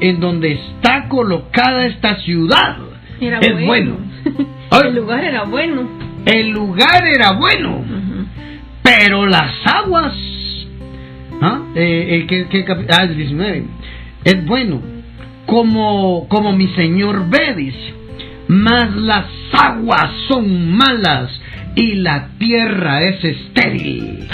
[0.00, 2.76] en donde está colocada esta ciudad
[3.20, 3.98] es bueno.
[4.84, 5.88] el lugar era bueno.
[6.24, 7.84] El lugar era bueno,
[8.82, 10.12] pero las aguas
[11.40, 11.60] ¿Ah?
[11.74, 13.64] Eh, eh, ah, el 19.
[14.24, 14.80] Es bueno,
[15.46, 17.94] como, como mi Señor ve, dice.
[18.48, 21.30] Mas las aguas son malas
[21.74, 24.28] y la tierra es estéril.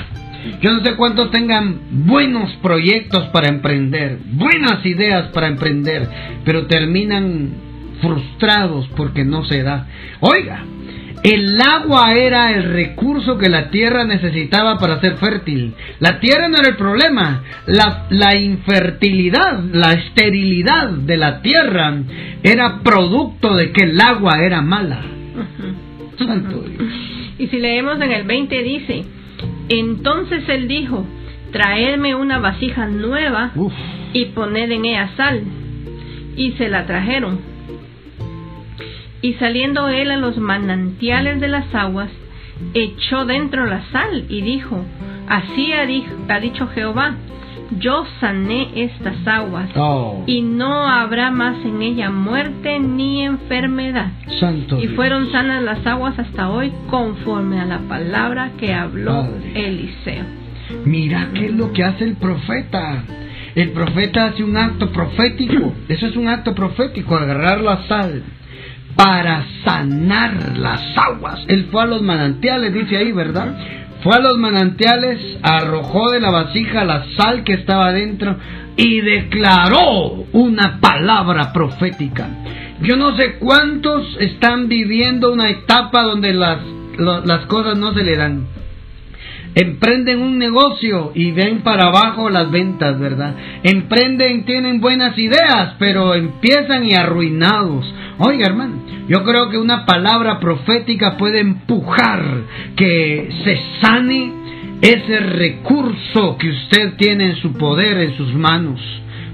[0.60, 6.08] Yo no sé cuántos tengan buenos proyectos para emprender, buenas ideas para emprender,
[6.44, 7.50] pero terminan
[8.00, 9.86] frustrados porque no se da.
[10.20, 10.64] Oiga,
[11.22, 15.74] el agua era el recurso que la tierra necesitaba para ser fértil.
[16.00, 17.44] La tierra no era el problema.
[17.66, 21.94] La, infertilidad, la esterilidad de la tierra
[22.42, 25.00] era producto de que el agua era mala.
[27.38, 29.04] Y si leemos en el 20 dice,
[29.68, 31.06] entonces él dijo,
[31.52, 33.52] traedme una vasija nueva
[34.12, 35.42] y poned en ella sal.
[36.36, 37.51] Y se la trajeron.
[39.22, 42.10] Y saliendo él a los manantiales de las aguas,
[42.74, 44.84] echó dentro la sal y dijo,
[45.28, 45.86] así ha,
[46.40, 47.14] dicho Jehová,
[47.78, 50.24] yo sané estas aguas oh.
[50.26, 54.10] y no habrá más en ella muerte ni enfermedad.
[54.80, 60.24] y fueron sanas las aguas hasta hoy conforme a la palabra que habló Eliseo.
[60.84, 63.04] Mira qué es lo que hace el profeta.
[63.54, 65.74] El profeta hace un acto profético.
[65.88, 68.22] Eso es un acto profético, agarrar la sal
[68.96, 71.40] para sanar las aguas.
[71.48, 73.54] Él fue a los manantiales, dice ahí, ¿verdad?
[74.02, 78.36] Fue a los manantiales, arrojó de la vasija la sal que estaba dentro
[78.76, 82.28] y declaró una palabra profética.
[82.82, 86.58] Yo no sé cuántos están viviendo una etapa donde las,
[86.98, 88.46] las cosas no se le dan
[89.54, 93.34] emprenden un negocio y ven para abajo las ventas, ¿verdad?
[93.62, 97.92] Emprenden, tienen buenas ideas, pero empiezan y arruinados.
[98.18, 98.76] Oiga, hermano,
[99.08, 102.24] yo creo que una palabra profética puede empujar
[102.76, 104.32] que se sane
[104.80, 108.80] ese recurso que usted tiene en su poder, en sus manos.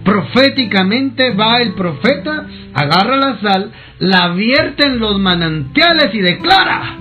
[0.05, 6.97] Proféticamente va el profeta, agarra la sal, la vierte en los manantiales y declara,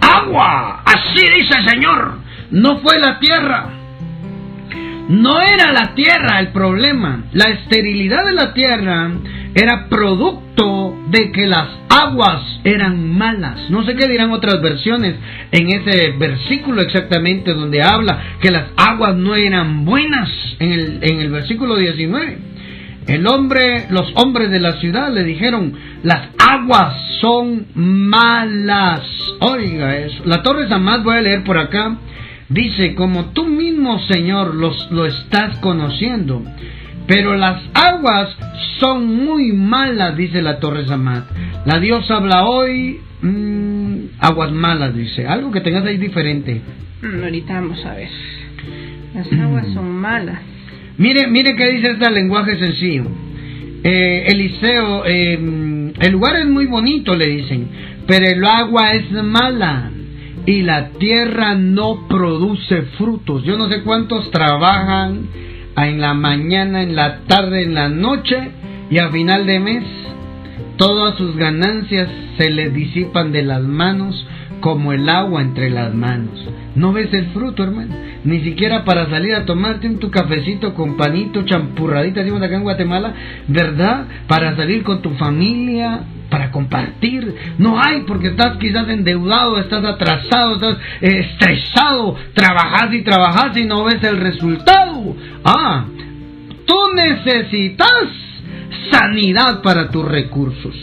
[0.00, 3.70] agua, así dice el Señor no fue la tierra.
[5.08, 7.24] No era la tierra el problema.
[7.32, 9.12] La esterilidad de la tierra
[9.54, 13.70] era producto de que las aguas eran malas.
[13.70, 15.14] No sé qué dirán otras versiones
[15.52, 20.28] en ese versículo exactamente donde habla que las aguas no eran buenas
[20.58, 22.38] en el, en el versículo 19.
[23.06, 29.02] El hombre, los hombres de la ciudad le dijeron, las aguas son malas.
[29.38, 30.22] Oiga eso.
[30.24, 31.96] La Torre Samad voy a leer por acá
[32.48, 36.44] Dice, como tú mismo, Señor, los, lo estás conociendo.
[37.06, 38.36] Pero las aguas
[38.78, 41.24] son muy malas, dice la Torre Samad.
[41.64, 45.26] La Dios habla hoy, mm, aguas malas, dice.
[45.26, 46.60] Algo que tengas ahí diferente.
[47.02, 48.10] Mm, ahorita vamos a ver.
[49.14, 50.40] Las aguas son malas.
[50.98, 53.04] Mire, mire qué dice este lenguaje sencillo.
[53.82, 57.68] Eh, Eliseo, eh, el lugar es muy bonito, le dicen,
[58.06, 59.92] pero el agua es mala
[60.46, 63.42] y la tierra no produce frutos.
[63.42, 65.28] Yo no sé cuántos trabajan
[65.76, 68.52] en la mañana, en la tarde, en la noche
[68.88, 69.84] y a final de mes
[70.76, 74.26] todas sus ganancias se les disipan de las manos
[74.60, 76.48] como el agua entre las manos.
[76.74, 77.94] No ves el fruto, hermano.
[78.24, 82.62] Ni siquiera para salir a tomarte un tu cafecito con panito, champurradita, decimos acá en
[82.62, 83.14] Guatemala,
[83.48, 84.06] ¿verdad?
[84.26, 87.34] Para salir con tu familia, para compartir.
[87.58, 93.84] No hay porque estás quizás endeudado, estás atrasado, estás estresado, trabajas y trabajas y no
[93.84, 95.16] ves el resultado.
[95.44, 95.84] Ah,
[96.66, 98.06] tú necesitas
[98.90, 100.74] sanidad para tus recursos,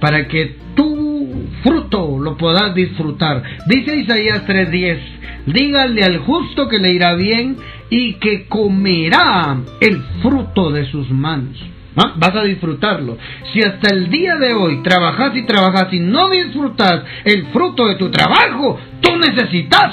[0.00, 1.19] para que tu
[1.62, 3.42] fruto lo puedas disfrutar.
[3.66, 4.98] Dice Isaías 3:10,
[5.46, 7.56] dígale al justo que le irá bien
[7.90, 11.56] y que comerá el fruto de sus manos.
[11.94, 13.18] Vas a disfrutarlo.
[13.52, 17.96] Si hasta el día de hoy trabajas y trabajas y no disfrutas el fruto de
[17.96, 19.92] tu trabajo, tú necesitas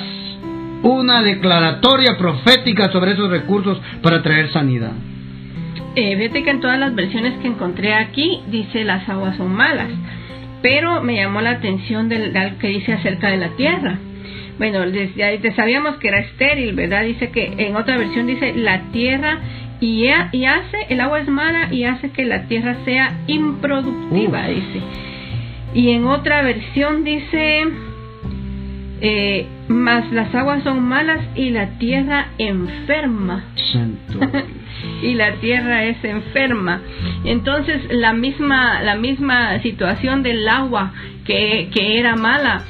[0.83, 4.93] una declaratoria profética sobre esos recursos para traer sanidad.
[5.95, 9.89] Eh, vete que en todas las versiones que encontré aquí dice las aguas son malas,
[10.61, 13.99] pero me llamó la atención del, que dice acerca de la tierra.
[14.57, 17.03] Bueno, ya sabíamos que era estéril, ¿verdad?
[17.03, 19.39] Dice que en otra versión dice la tierra
[19.79, 24.81] y, hace, el agua es mala y hace que la tierra sea improductiva, dice.
[25.75, 27.65] Y en otra versión dice,
[29.01, 33.45] eh, más las aguas son malas y la tierra enferma.
[35.01, 36.81] Y la tierra es enferma.
[37.25, 40.93] Entonces la misma, la misma situación del agua
[41.25, 42.63] que, que era mala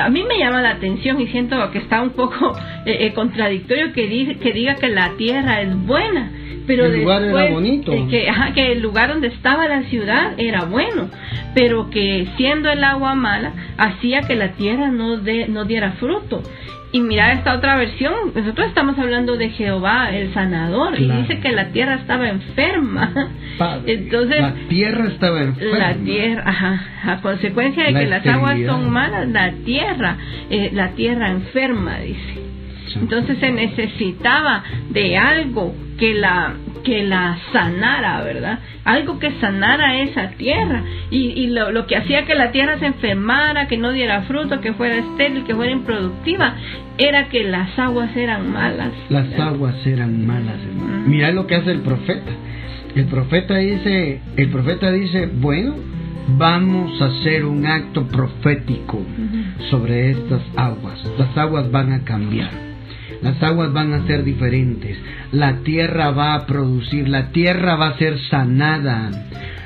[0.00, 3.92] a mí me llama la atención y siento que está un poco eh, eh, contradictorio
[3.92, 6.30] que, que diga que la tierra es buena,
[6.66, 7.92] pero el lugar era bonito.
[8.08, 11.08] que, que el lugar donde estaba la ciudad era bueno,
[11.54, 16.42] pero que siendo el agua mala hacía que la tierra no, de, no diera fruto.
[16.90, 21.52] Y mira esta otra versión, nosotros estamos hablando de Jehová, el sanador, y dice que
[21.52, 23.12] la tierra estaba enferma.
[23.86, 25.78] Entonces, la tierra estaba enferma.
[25.78, 30.16] La tierra, ajá, a consecuencia de que las aguas son malas, la tierra,
[30.48, 32.47] eh, la tierra enferma, dice.
[32.96, 38.60] Entonces se necesitaba de algo que la que la sanara, ¿verdad?
[38.84, 42.86] Algo que sanara esa tierra y, y lo, lo, que hacía que la tierra se
[42.86, 46.54] enfermara, que no diera fruto, que fuera estéril, que fuera improductiva,
[46.96, 48.92] era que las aguas eran malas.
[49.08, 51.04] Las aguas eran malas, hermano.
[51.06, 52.32] Mira lo que hace el profeta.
[52.94, 55.76] El profeta dice, el profeta dice, bueno,
[56.36, 59.00] vamos a hacer un acto profético
[59.70, 60.98] sobre estas aguas.
[61.18, 62.67] Las aguas van a cambiar.
[63.22, 64.96] Las aguas van a ser diferentes.
[65.32, 69.10] La tierra va a producir, la tierra va a ser sanada.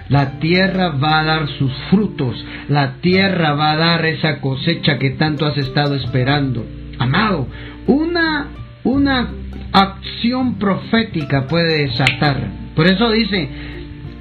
[0.09, 2.45] La tierra va a dar sus frutos.
[2.69, 6.67] La tierra va a dar esa cosecha que tanto has estado esperando.
[6.99, 7.47] Amado,
[7.87, 8.49] una,
[8.85, 9.31] una
[9.73, 12.37] acción profética puede desatar.
[12.75, 13.49] Por eso dice,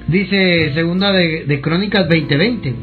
[0.08, 2.74] dice segunda de, de Crónicas 20:20,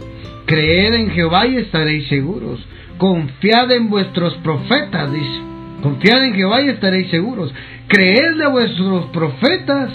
[0.45, 2.60] creed en Jehová y estaréis seguros.
[2.97, 5.49] Confiad en vuestros profetas, dice.
[5.82, 7.53] Confiad en Jehová y estaréis seguros.
[7.88, 9.91] Creedle a vuestros profetas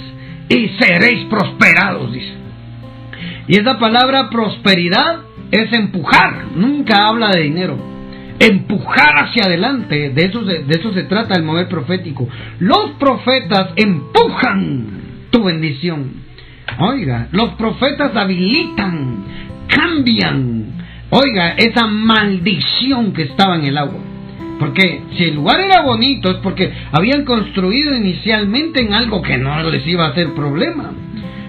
[0.49, 2.33] y seréis prosperados, dice.
[3.47, 5.21] Y esa palabra prosperidad
[5.51, 7.77] es empujar, nunca habla de dinero.
[8.39, 12.29] Empujar hacia adelante, de eso, se, de eso se trata el mover profético.
[12.59, 14.87] Los profetas empujan
[15.31, 16.25] tu bendición.
[16.79, 19.25] Oiga, los profetas habilitan,
[19.69, 20.65] cambian,
[21.11, 24.01] oiga, esa maldición que estaba en el agua.
[24.59, 29.63] Porque si el lugar era bonito es porque habían construido inicialmente en algo que no
[29.71, 30.93] les iba a hacer problema.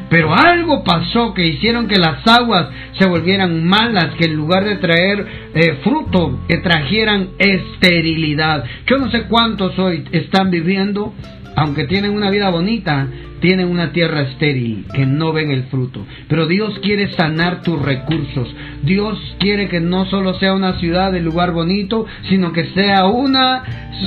[0.10, 4.76] Pero algo pasó que hicieron que las aguas se volvieran malas, que en lugar de
[4.76, 8.64] traer eh, fruto, que trajeran esterilidad.
[8.88, 11.14] Yo no sé cuántos hoy están viviendo,
[11.56, 13.08] aunque tienen una vida bonita,
[13.40, 16.06] tienen una tierra estéril, que no ven el fruto.
[16.28, 18.54] Pero Dios quiere sanar tus recursos.
[18.84, 23.64] Dios quiere que no solo sea una ciudad de lugar bonito, sino que sea una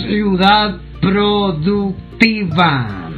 [0.06, 3.10] ciudad productiva.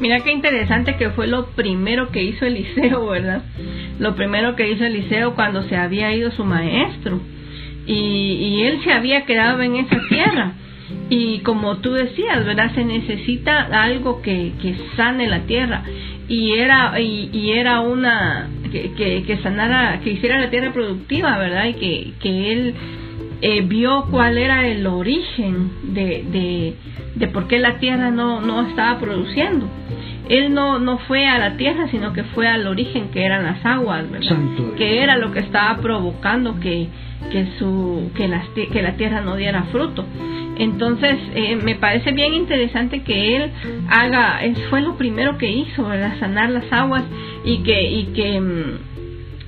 [0.00, 3.42] Mira qué interesante que fue lo primero que hizo Eliseo, ¿verdad?
[3.98, 7.20] Lo primero que hizo Eliseo cuando se había ido su maestro.
[7.86, 10.52] Y, y él se había quedado en esa tierra.
[11.08, 12.74] Y como tú decías, ¿verdad?
[12.74, 15.82] Se necesita algo que, que sane la tierra.
[16.28, 21.36] Y era, y, y era una, que, que, que, sanara, que hiciera la tierra productiva,
[21.38, 21.66] ¿verdad?
[21.66, 22.74] Y que, que él
[23.42, 26.74] eh, vio cuál era el origen de, de,
[27.16, 29.66] de por qué la tierra no, no estaba produciendo.
[30.28, 33.66] Él no, no fue a la tierra, sino que fue al origen que eran las
[33.66, 34.28] aguas, ¿verdad?
[34.28, 36.86] Santo que era lo que estaba provocando que,
[37.32, 40.06] que, su, que, la, que la tierra no diera fruto.
[40.60, 43.50] Entonces, eh, me parece bien interesante que él
[43.88, 46.20] haga, fue lo primero que hizo, ¿verdad?
[46.20, 47.02] Sanar las aguas
[47.46, 48.42] y que, y que,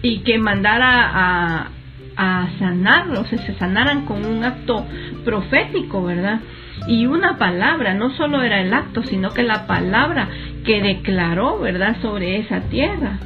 [0.00, 1.68] y que mandara a,
[2.16, 4.86] a sanarlos, se sanaran con un acto
[5.22, 6.40] profético, ¿verdad?
[6.88, 10.28] Y una palabra, no solo era el acto, sino que la palabra
[10.64, 13.18] que declaró, ¿verdad?, sobre esa tierra,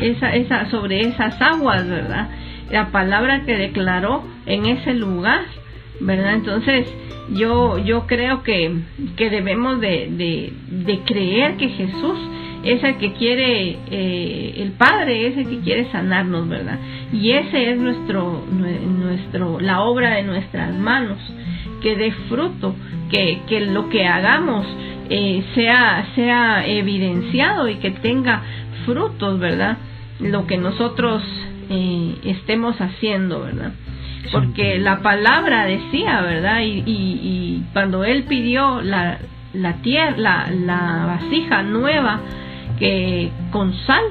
[0.00, 2.28] esa, esa, sobre esas aguas, ¿verdad?
[2.70, 5.40] La palabra que declaró en ese lugar,
[6.00, 6.34] ¿verdad?
[6.34, 6.88] Entonces,
[7.30, 8.72] yo, yo creo que,
[9.16, 12.18] que debemos de, de, creer que Jesús
[12.62, 16.78] es el que quiere, eh, el Padre es el que quiere sanarnos, ¿verdad?
[17.12, 21.18] Y ese es nuestro, nuestro, la obra de nuestras manos,
[21.82, 22.74] que dé fruto,
[23.10, 24.66] que, que lo que hagamos
[25.08, 28.42] eh, sea, sea evidenciado y que tenga
[28.84, 29.78] frutos, ¿verdad?
[30.20, 31.22] Lo que nosotros
[31.70, 33.72] eh, estemos haciendo, ¿verdad?
[34.32, 36.60] Porque la palabra decía, ¿verdad?
[36.60, 39.18] Y, y, y cuando él pidió la,
[39.52, 42.20] la tierra, la, la vasija nueva,
[42.78, 44.04] que con sal,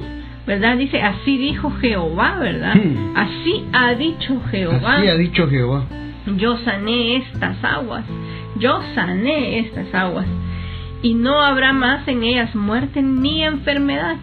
[0.45, 0.77] ¿verdad?
[0.77, 2.75] Dice, así dijo Jehová, ¿verdad?
[2.75, 3.15] Hmm.
[3.15, 4.97] Así ha dicho Jehová.
[4.97, 5.83] Así ha dicho Jehová.
[6.37, 8.03] Yo sané estas aguas,
[8.57, 10.25] yo sané estas aguas,
[11.03, 14.15] y no habrá más en ellas muerte ni enfermedad.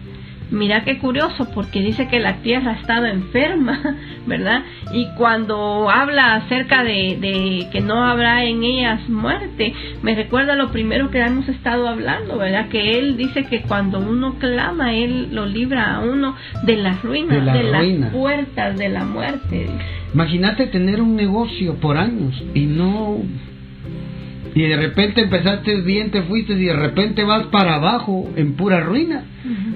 [0.53, 3.97] Mira qué curioso, porque dice que la tierra estaba enferma,
[4.27, 4.61] ¿verdad?
[4.93, 9.73] Y cuando habla acerca de, de, que no habrá en ellas muerte,
[10.03, 12.69] me recuerda lo primero que hemos estado hablando, ¿verdad?
[12.69, 17.37] Que Él dice que cuando uno clama, Él lo libra a uno de las ruinas,
[17.39, 17.99] De la de, ruina.
[18.05, 19.67] las puertas de la muerte.
[20.13, 23.17] Imagínate tener un negocio por años y no
[24.55, 28.81] y de repente empezaste bien, te fuiste y de repente vas para abajo en pura
[28.81, 29.23] ruina.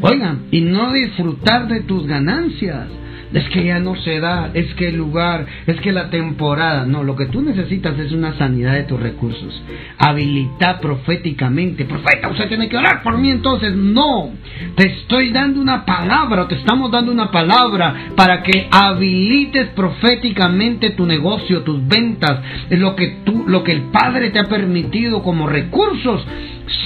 [0.01, 2.87] Oigan, y no disfrutar de tus ganancias
[3.33, 6.85] es que ya no se da, es que el lugar, es que la temporada.
[6.85, 9.61] No, lo que tú necesitas es una sanidad de tus recursos.
[9.97, 11.85] Habilitar proféticamente.
[11.85, 13.75] Profeta, usted tiene que orar por mí entonces.
[13.75, 14.31] No,
[14.75, 21.05] te estoy dando una palabra, te estamos dando una palabra para que habilites proféticamente tu
[21.05, 26.25] negocio, tus ventas, lo que tú, lo que el Padre te ha permitido como recursos.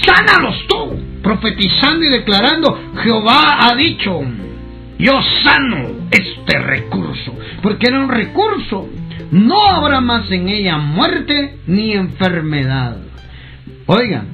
[0.04, 4.20] Sánalos tú, profetizando y declarando, Jehová ha dicho
[5.02, 8.88] yo sano este recurso, porque era un recurso.
[9.32, 12.98] No habrá más en ella muerte ni enfermedad.
[13.86, 14.28] Oigan,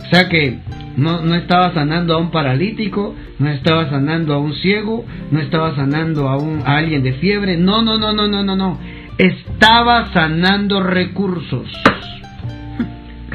[0.00, 0.58] o sea que
[0.96, 5.76] no, no, estaba sanando a un paralítico, no estaba sanando a un ciego, no estaba
[5.76, 7.56] sanando a, un, a alguien de fiebre.
[7.56, 8.80] No, no, no, no, no, no, no.
[9.18, 11.68] Estaba sanando recursos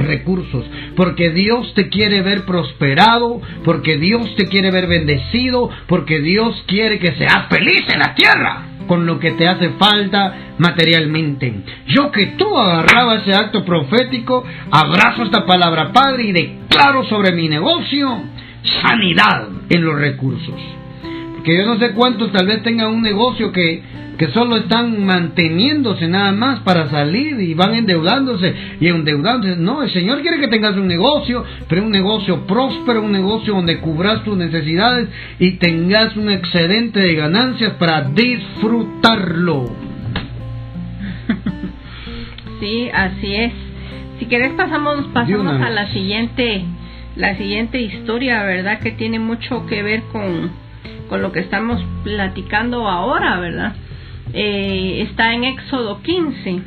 [0.03, 6.63] recursos, porque Dios te quiere ver prosperado, porque Dios te quiere ver bendecido, porque Dios
[6.67, 11.53] quiere que seas feliz en la tierra con lo que te hace falta materialmente.
[11.87, 17.47] Yo que tú agarraba ese acto profético, abrazo esta palabra Padre y declaro sobre mi
[17.47, 18.21] negocio
[18.81, 20.59] sanidad en los recursos.
[21.43, 23.83] Porque yo no sé cuántos tal vez tengan un negocio que
[24.17, 29.57] que solo están manteniéndose nada más para salir y van endeudándose y endeudándose.
[29.57, 33.79] No, el Señor quiere que tengas un negocio, pero un negocio próspero, un negocio donde
[33.79, 39.65] cubras tus necesidades y tengas un excedente de ganancias para disfrutarlo.
[42.59, 43.51] Sí, así es.
[44.19, 46.63] Si quieres pasamos pasamos a la siguiente
[47.17, 48.79] la siguiente historia, ¿verdad?
[48.79, 50.62] Que tiene mucho que ver con
[51.09, 53.75] con lo que estamos platicando ahora, ¿verdad?
[54.33, 56.61] Eh, está en Éxodo 15.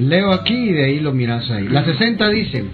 [0.00, 1.68] Leo aquí y de ahí lo miras ahí.
[1.68, 2.64] La 60 dice,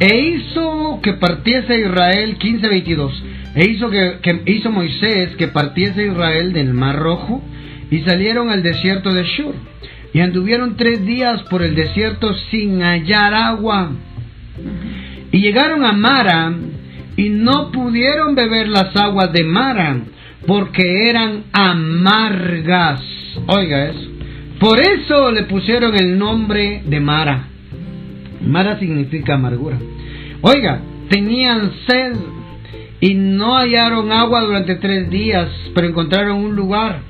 [0.00, 3.12] e hizo que partiese Israel 15:22,
[3.54, 7.42] e hizo que, que, hizo Moisés que partiese Israel del Mar Rojo
[7.90, 9.54] y salieron al desierto de Shur
[10.14, 13.92] y anduvieron tres días por el desierto sin hallar agua
[15.30, 16.54] y llegaron a Mara
[17.16, 19.96] y no pudieron beber las aguas de Mara
[20.46, 23.00] porque eran amargas.
[23.46, 24.08] Oiga eso.
[24.58, 27.48] Por eso le pusieron el nombre de Mara.
[28.46, 29.78] Mara significa amargura.
[30.40, 32.16] Oiga, tenían sed
[33.00, 37.00] y no hallaron agua durante tres días, pero encontraron un lugar.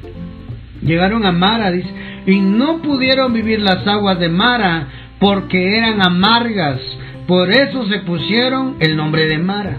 [0.82, 1.88] Llegaron a Mara, dice,
[2.26, 4.88] y no pudieron vivir las aguas de Mara
[5.18, 6.80] porque eran amargas.
[7.26, 9.76] Por eso se pusieron el nombre de Mara.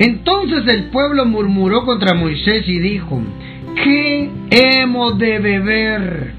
[0.00, 3.22] Entonces el pueblo murmuró contra Moisés y dijo,
[3.84, 6.32] ¿qué hemos de beber?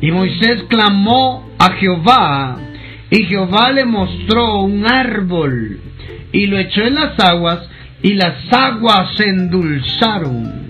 [0.00, 2.58] Y Moisés clamó a Jehová,
[3.08, 5.78] y Jehová le mostró un árbol,
[6.32, 7.60] y lo echó en las aguas,
[8.02, 10.66] y las aguas se endulzaron.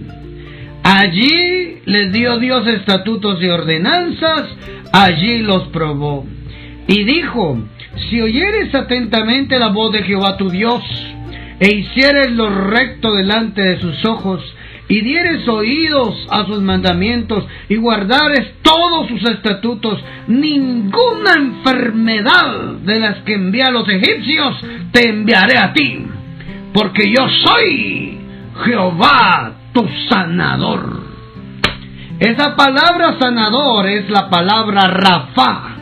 [0.83, 4.45] Allí les dio Dios estatutos y ordenanzas,
[4.93, 6.27] allí los probó.
[6.87, 7.63] Y dijo,
[8.11, 10.83] si oyeres atentamente la voz de Jehová tu Dios,
[11.59, 14.43] e hicieres lo recto delante de sus ojos,
[14.89, 23.17] y dieres oídos a sus mandamientos, y guardares todos sus estatutos, ninguna enfermedad de las
[23.19, 24.55] que envié a los egipcios
[24.93, 26.07] te enviaré a ti,
[26.73, 28.19] porque yo soy
[28.65, 31.05] Jehová tu sanador.
[32.19, 35.77] Esa palabra sanador es la palabra Rafa.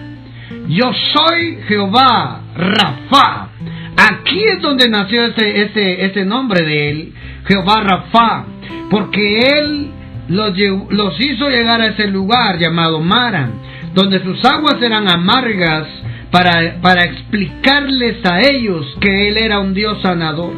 [0.66, 3.48] Yo soy Jehová Rafa
[3.96, 7.12] Aquí es donde nació ese, ese, ese nombre de él,
[7.46, 8.44] Jehová Rafa,
[8.90, 9.90] porque él
[10.28, 10.56] los,
[10.90, 13.50] los hizo llegar a ese lugar llamado Mara,
[13.94, 15.86] donde sus aguas eran amargas,
[16.34, 20.52] para, para explicarles a ellos que él era un Dios sanador.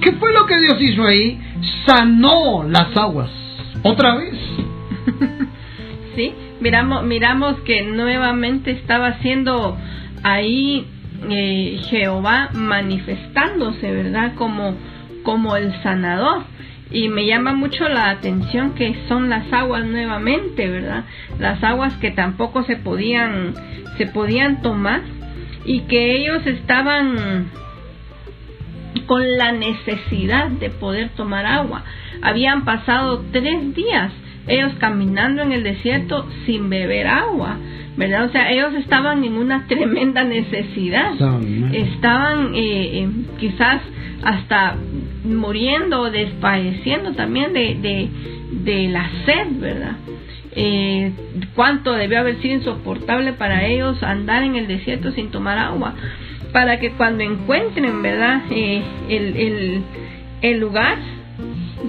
[0.00, 1.38] ¿Qué fue lo que Dios hizo ahí?
[1.84, 3.28] Sanó las aguas.
[3.82, 4.32] ¿Otra vez?
[6.16, 9.76] sí, miramos, miramos que nuevamente estaba haciendo
[10.22, 10.86] ahí
[11.28, 14.34] eh, Jehová manifestándose, ¿verdad?
[14.34, 14.76] Como,
[15.22, 16.44] como el sanador.
[16.90, 21.04] Y me llama mucho la atención que son las aguas nuevamente, ¿verdad?
[21.38, 23.54] Las aguas que tampoco se podían,
[23.98, 25.02] se podían tomar
[25.66, 27.50] y que ellos estaban
[29.06, 31.84] con la necesidad de poder tomar agua.
[32.22, 34.12] Habían pasado tres días
[34.48, 37.56] ellos caminando en el desierto sin beber agua.
[37.96, 38.26] ¿verdad?
[38.26, 41.12] O sea, ellos estaban en una tremenda necesidad.
[41.72, 43.08] Estaban eh, eh,
[43.40, 43.82] quizás
[44.22, 44.76] hasta
[45.24, 48.08] muriendo o despadeciendo también de, de,
[48.64, 49.96] de, la sed, ¿verdad?
[50.60, 51.12] eh,
[51.54, 55.94] cuánto debió haber sido insoportable para ellos andar en el desierto sin tomar agua,
[56.52, 58.42] para que cuando encuentren, ¿verdad?
[58.50, 59.82] Eh, el, el,
[60.42, 60.98] el, lugar,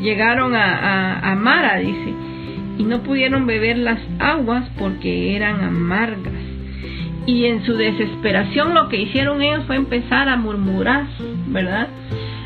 [0.01, 2.13] llegaron a, a, a Mara, dice,
[2.79, 6.33] y no pudieron beber las aguas porque eran amargas.
[7.27, 11.05] Y en su desesperación lo que hicieron ellos fue empezar a murmurar,
[11.47, 11.89] ¿verdad?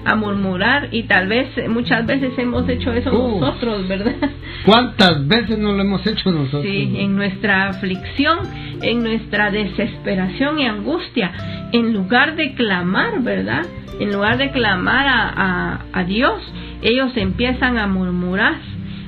[0.05, 4.15] a murmurar y tal vez muchas veces hemos hecho eso nosotros, ¿verdad?
[4.65, 6.63] ¿Cuántas veces no lo hemos hecho nosotros?
[6.63, 8.39] Sí, en nuestra aflicción,
[8.81, 11.31] en nuestra desesperación y angustia,
[11.71, 13.65] en lugar de clamar, ¿verdad?
[13.99, 16.41] En lugar de clamar a, a, a Dios,
[16.81, 18.55] ellos empiezan a murmurar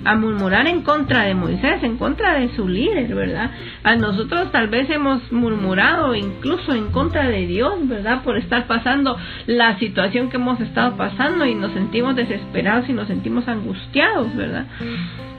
[0.05, 3.49] a murmurar en contra de Moisés, en contra de su líder, ¿verdad?
[3.83, 8.21] A nosotros tal vez hemos murmurado incluso en contra de Dios, ¿verdad?
[8.23, 13.07] Por estar pasando la situación que hemos estado pasando y nos sentimos desesperados y nos
[13.07, 14.67] sentimos angustiados, ¿verdad?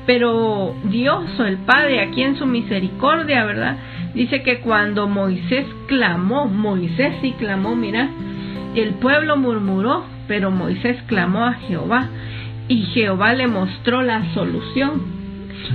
[0.04, 3.76] Pero Dios o el Padre, aquí en su misericordia, ¿verdad?
[4.14, 8.08] Dice que cuando Moisés clamó, Moisés sí clamó, mira,
[8.74, 12.08] el pueblo murmuró, pero Moisés clamó a Jehová
[12.68, 15.16] y Jehová le mostró la solución.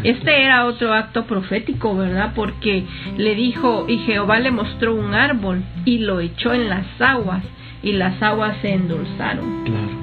[0.03, 2.33] Este era otro acto profético, ¿verdad?
[2.35, 2.85] Porque
[3.17, 7.43] le dijo, y Jehová le mostró un árbol y lo echó en las aguas
[7.83, 9.63] y las aguas se endulzaron.
[9.65, 10.01] Claro.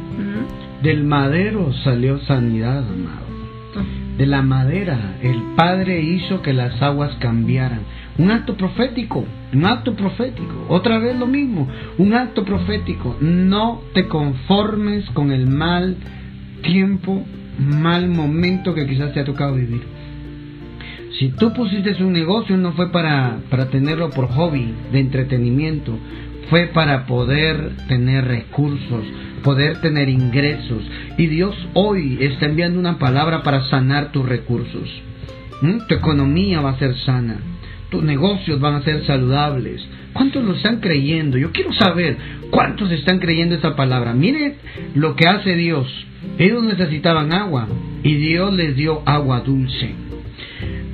[0.83, 3.27] Del madero salió sanidad, amado.
[4.17, 7.81] De la madera el Padre hizo que las aguas cambiaran.
[8.19, 10.67] Un acto profético, un acto profético.
[10.69, 11.69] Otra vez lo mismo,
[11.99, 13.17] un acto profético.
[13.21, 15.97] No te conformes con el mal
[16.63, 17.25] tiempo,
[17.59, 19.83] mal momento que quizás te ha tocado vivir.
[21.19, 25.99] Si tú pusiste un negocio no fue para, para tenerlo por hobby, de entretenimiento,
[26.49, 29.05] fue para poder tener recursos,
[29.43, 30.83] poder tener ingresos.
[31.17, 34.89] Y Dios hoy está enviando una palabra para sanar tus recursos.
[35.61, 35.87] ¿Mm?
[35.89, 37.39] Tu economía va a ser sana,
[37.91, 39.85] tus negocios van a ser saludables.
[40.13, 41.37] ¿Cuántos lo están creyendo?
[41.37, 42.17] Yo quiero saber
[42.51, 44.15] cuántos están creyendo esa palabra.
[44.15, 44.57] Mire
[44.95, 45.87] lo que hace Dios.
[46.39, 47.69] Ellos necesitaban agua
[48.03, 49.91] y Dios les dio agua dulce.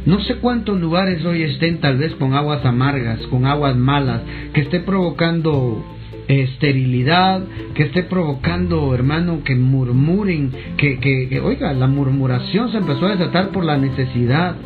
[0.07, 4.21] No sé cuántos lugares hoy estén tal vez con aguas amargas, con aguas malas,
[4.53, 5.83] que esté provocando
[6.29, 7.43] esterilidad,
[7.75, 13.49] que esté provocando, hermano, que murmuren, que, que, oiga, la murmuración se empezó a desatar
[13.49, 14.57] por la necesidad.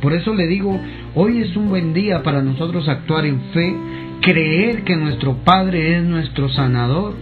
[0.00, 0.80] Por eso le digo,
[1.14, 3.74] hoy es un buen día para nosotros actuar en fe,
[4.20, 7.14] creer que nuestro Padre es nuestro sanador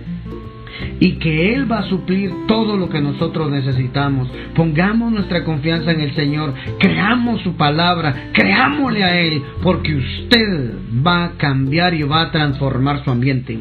[1.00, 4.28] y que Él va a suplir todo lo que nosotros necesitamos.
[4.54, 10.74] Pongamos nuestra confianza en el Señor, creamos su palabra, creámosle a Él, porque usted
[11.06, 13.58] va a cambiar y va a transformar su ambiente.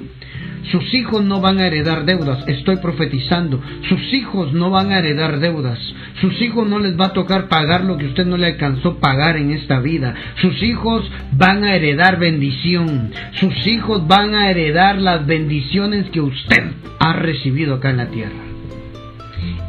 [0.72, 3.62] Sus hijos no van a heredar deudas, estoy profetizando.
[3.88, 5.80] Sus hijos no van a heredar deudas.
[6.22, 9.38] Sus hijos no les va a tocar pagar lo que usted no le alcanzó pagar
[9.38, 10.16] en esta vida.
[10.42, 13.12] Sus hijos van a heredar bendición.
[13.34, 18.46] Sus hijos van a heredar las bendiciones que usted ha recibido acá en la tierra.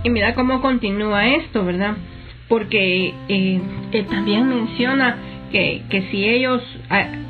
[0.02, 1.96] Y mira cómo continúa esto, ¿verdad?
[2.48, 3.60] Porque eh,
[4.08, 5.16] también menciona
[5.50, 6.62] que, que si ellos,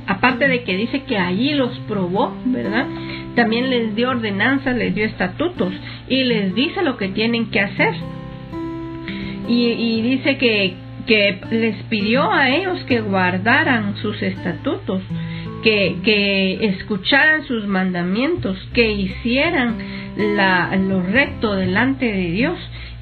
[0.07, 2.87] aparte de que dice que allí los probó, ¿verdad?
[3.37, 5.73] También les dio ordenanzas, les dio estatutos
[6.09, 7.95] y les dice lo que tienen que hacer.
[9.49, 10.75] Y, dice que,
[11.07, 15.03] que les pidió a ellos que guardaran sus estatutos,
[15.63, 19.77] que, que escucharan sus mandamientos, que hicieran
[20.17, 22.59] la, lo recto delante de Dios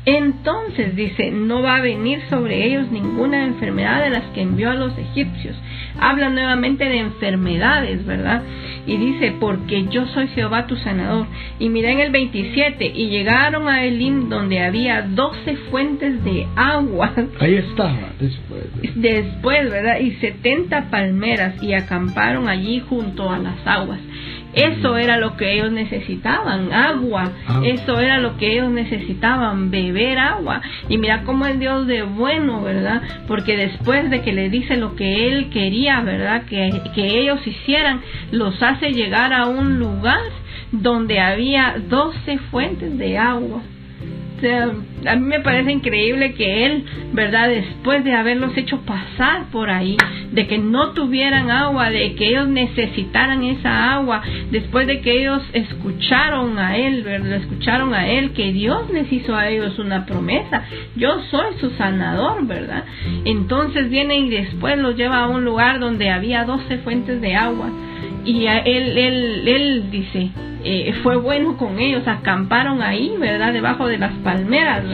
[0.06, 4.74] entonces dice, no va a venir sobre ellos ninguna enfermedad de las que envió a
[4.74, 5.56] los egipcios.
[5.98, 8.42] Habla nuevamente de enfermedades, ¿verdad?
[8.86, 11.26] Y dice, porque yo soy Jehová tu sanador.
[11.58, 17.12] Y mira en el 27, y llegaron a Elim donde había doce fuentes de agua.
[17.40, 18.64] Ahí estaba, después.
[18.94, 20.00] Después, ¿verdad?
[20.00, 24.00] Y setenta palmeras y acamparon allí junto a las aguas.
[24.54, 27.32] Eso era lo que ellos necesitaban, agua.
[27.64, 30.60] Eso era lo que ellos necesitaban, beber agua.
[30.88, 33.02] Y mira cómo es Dios de bueno, ¿verdad?
[33.26, 36.44] Porque después de que le dice lo que Él quería, ¿verdad?
[36.44, 38.00] Que, que ellos hicieran,
[38.30, 40.20] los hace llegar a un lugar
[40.72, 43.62] donde había doce fuentes de agua
[44.52, 47.48] a mí me parece increíble que él, ¿verdad?
[47.48, 49.96] Después de haberlos hecho pasar por ahí,
[50.32, 55.42] de que no tuvieran agua, de que ellos necesitaran esa agua, después de que ellos
[55.52, 57.34] escucharon a él, ¿verdad?
[57.34, 60.64] Escucharon a él que Dios les hizo a ellos una promesa.
[60.96, 62.84] Yo soy su sanador, ¿verdad?
[63.24, 67.70] Entonces viene y después los lleva a un lugar donde había doce fuentes de agua
[68.24, 70.30] y él, él, él dice,
[70.64, 73.52] eh, fue bueno con ellos, acamparon ahí, ¿verdad?
[73.52, 74.84] Debajo de las palmeras.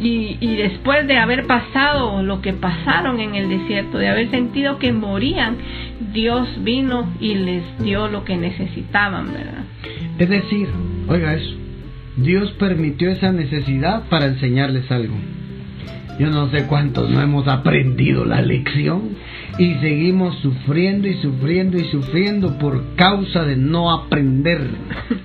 [0.00, 4.78] Y, y después de haber pasado lo que pasaron en el desierto, de haber sentido
[4.78, 5.56] que morían,
[6.12, 9.64] Dios vino y les dio lo que necesitaban, ¿verdad?
[10.18, 10.68] Es decir,
[11.06, 11.54] oiga eso,
[12.16, 15.14] Dios permitió esa necesidad para enseñarles algo.
[16.18, 19.16] Yo no sé cuántos no hemos aprendido la lección
[19.60, 24.62] y seguimos sufriendo y sufriendo y sufriendo por causa de no aprender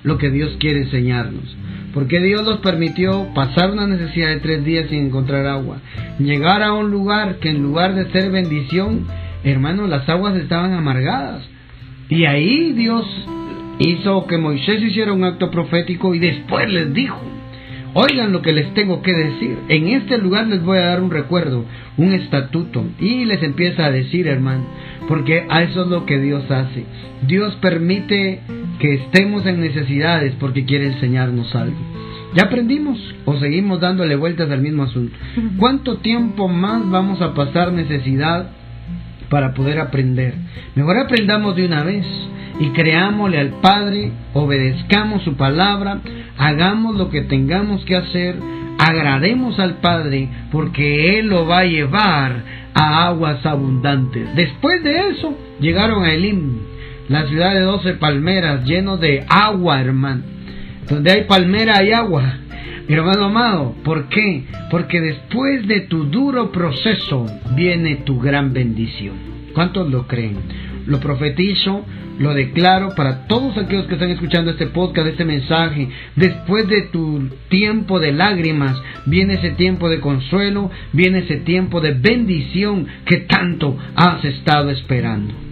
[0.02, 1.56] lo que Dios quiere enseñarnos.
[1.94, 5.78] Porque Dios nos permitió pasar una necesidad de tres días sin encontrar agua.
[6.18, 9.06] Llegar a un lugar que en lugar de ser bendición,
[9.42, 11.42] hermanos, las aguas estaban amargadas.
[12.10, 13.06] Y ahí Dios
[13.78, 17.18] hizo que Moisés hiciera un acto profético y después les dijo,
[17.98, 19.56] Oigan lo que les tengo que decir.
[19.70, 21.64] En este lugar les voy a dar un recuerdo,
[21.96, 22.84] un estatuto.
[23.00, 24.66] Y les empieza a decir, hermano,
[25.08, 26.84] porque a eso es lo que Dios hace.
[27.26, 28.40] Dios permite
[28.80, 31.78] que estemos en necesidades porque quiere enseñarnos algo.
[32.34, 35.16] ¿Ya aprendimos o seguimos dándole vueltas al mismo asunto?
[35.56, 38.50] ¿Cuánto tiempo más vamos a pasar necesidad
[39.28, 40.34] para poder aprender?
[40.74, 42.06] Mejor aprendamos de una vez
[42.58, 45.98] y creámosle al Padre, obedezcamos su palabra,
[46.38, 48.36] hagamos lo que tengamos que hacer,
[48.78, 52.42] agrademos al Padre porque Él lo va a llevar
[52.74, 54.34] a aguas abundantes.
[54.34, 56.58] Después de eso llegaron a Elim,
[57.08, 60.22] la ciudad de doce palmeras, lleno de agua, hermano.
[60.88, 62.22] Donde hay palmera hay agua.
[62.88, 64.44] Hermano amado, ¿por qué?
[64.70, 67.26] Porque después de tu duro proceso
[67.56, 69.16] viene tu gran bendición.
[69.54, 70.36] ¿Cuántos lo creen?
[70.86, 71.84] Lo profetizo,
[72.20, 75.88] lo declaro para todos aquellos que están escuchando este podcast, este mensaje.
[76.14, 81.92] Después de tu tiempo de lágrimas, viene ese tiempo de consuelo, viene ese tiempo de
[81.92, 85.45] bendición que tanto has estado esperando.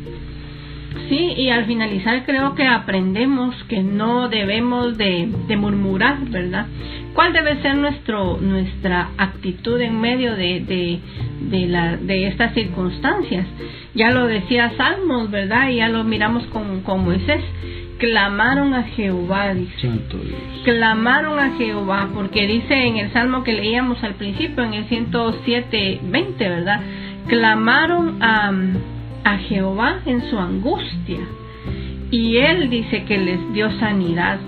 [1.08, 6.66] Sí, y al finalizar creo que aprendemos que no debemos de, murmurar, ¿verdad?
[7.14, 11.00] ¿Cuál debe ser nuestro, nuestra actitud en medio de, de,
[11.50, 13.46] de, la, de estas circunstancias?
[13.94, 15.68] Ya lo decía Salmos, ¿verdad?
[15.68, 17.42] Y ya lo miramos con, con Moisés.
[17.98, 19.88] Clamaron a Jehová, dice.
[20.64, 26.00] Clamaron a Jehová, porque dice en el salmo que leíamos al principio, en el 107,
[26.02, 26.80] 20, ¿verdad?
[27.28, 28.52] Clamaron a,
[29.24, 31.20] a Jehová en su angustia.
[32.10, 34.38] Y él dice que les dio sanidad.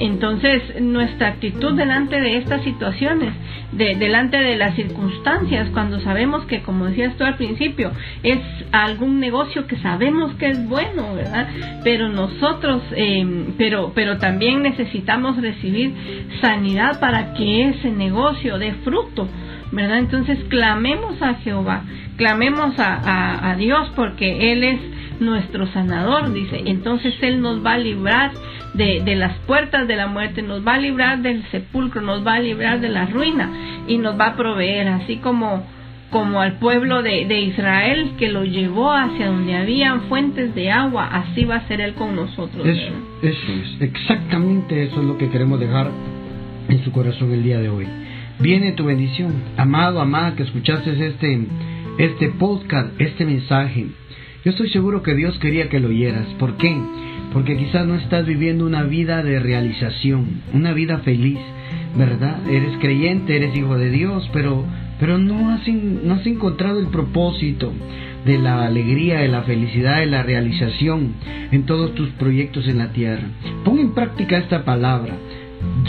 [0.00, 3.32] Entonces, nuestra actitud delante de estas situaciones,
[3.72, 7.90] de, delante de las circunstancias, cuando sabemos que, como decías tú al principio,
[8.22, 8.38] es
[8.70, 11.48] algún negocio que sabemos que es bueno, ¿verdad?
[11.82, 15.92] Pero nosotros, eh, pero, pero también necesitamos recibir
[16.40, 19.26] sanidad para que ese negocio dé fruto,
[19.72, 19.98] ¿verdad?
[19.98, 21.82] Entonces, clamemos a Jehová,
[22.16, 24.80] clamemos a, a Dios porque Él es
[25.20, 26.62] nuestro sanador, dice.
[26.66, 28.32] Entonces Él nos va a librar
[28.74, 32.34] de, de, las puertas de la muerte, nos va a librar del sepulcro, nos va
[32.34, 33.50] a librar de la ruina
[33.86, 35.66] y nos va a proveer, así como,
[36.10, 41.08] como al pueblo de, de Israel que lo llevó hacia donde habían fuentes de agua,
[41.10, 42.66] así va a ser Él con nosotros.
[42.66, 42.92] Eso,
[43.22, 45.90] eso es, exactamente eso es lo que queremos dejar
[46.68, 47.86] en su corazón el día de hoy.
[48.40, 51.46] Viene tu bendición, amado, amada, que escuchaste este,
[51.98, 53.86] este podcast, este mensaje
[54.44, 56.26] yo estoy seguro que Dios quería que lo oyeras.
[56.38, 56.74] ¿Por qué?
[57.32, 61.38] Porque quizás no estás viviendo una vida de realización, una vida feliz,
[61.96, 62.38] ¿verdad?
[62.48, 64.64] Eres creyente, eres hijo de Dios, pero,
[65.00, 67.72] pero no, has, no has encontrado el propósito
[68.24, 71.14] de la alegría, de la felicidad, de la realización
[71.50, 73.26] en todos tus proyectos en la tierra.
[73.64, 75.14] Pon en práctica esta palabra.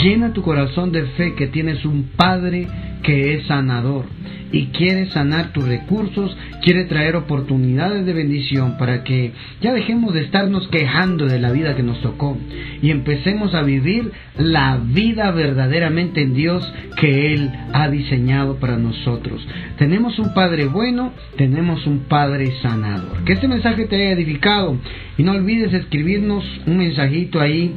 [0.02, 2.68] Llena tu corazón de fe que tienes un Padre
[3.04, 4.06] que es sanador
[4.52, 10.22] y quiere sanar tus recursos, quiere traer oportunidades de bendición para que ya dejemos de
[10.22, 12.38] estarnos quejando de la vida que nos tocó
[12.82, 19.46] y empecemos a vivir la vida verdaderamente en Dios que Él ha diseñado para nosotros.
[19.78, 23.24] Tenemos un Padre bueno, tenemos un Padre sanador.
[23.26, 24.78] Que este mensaje te haya edificado
[25.18, 27.74] y no olvides escribirnos un mensajito ahí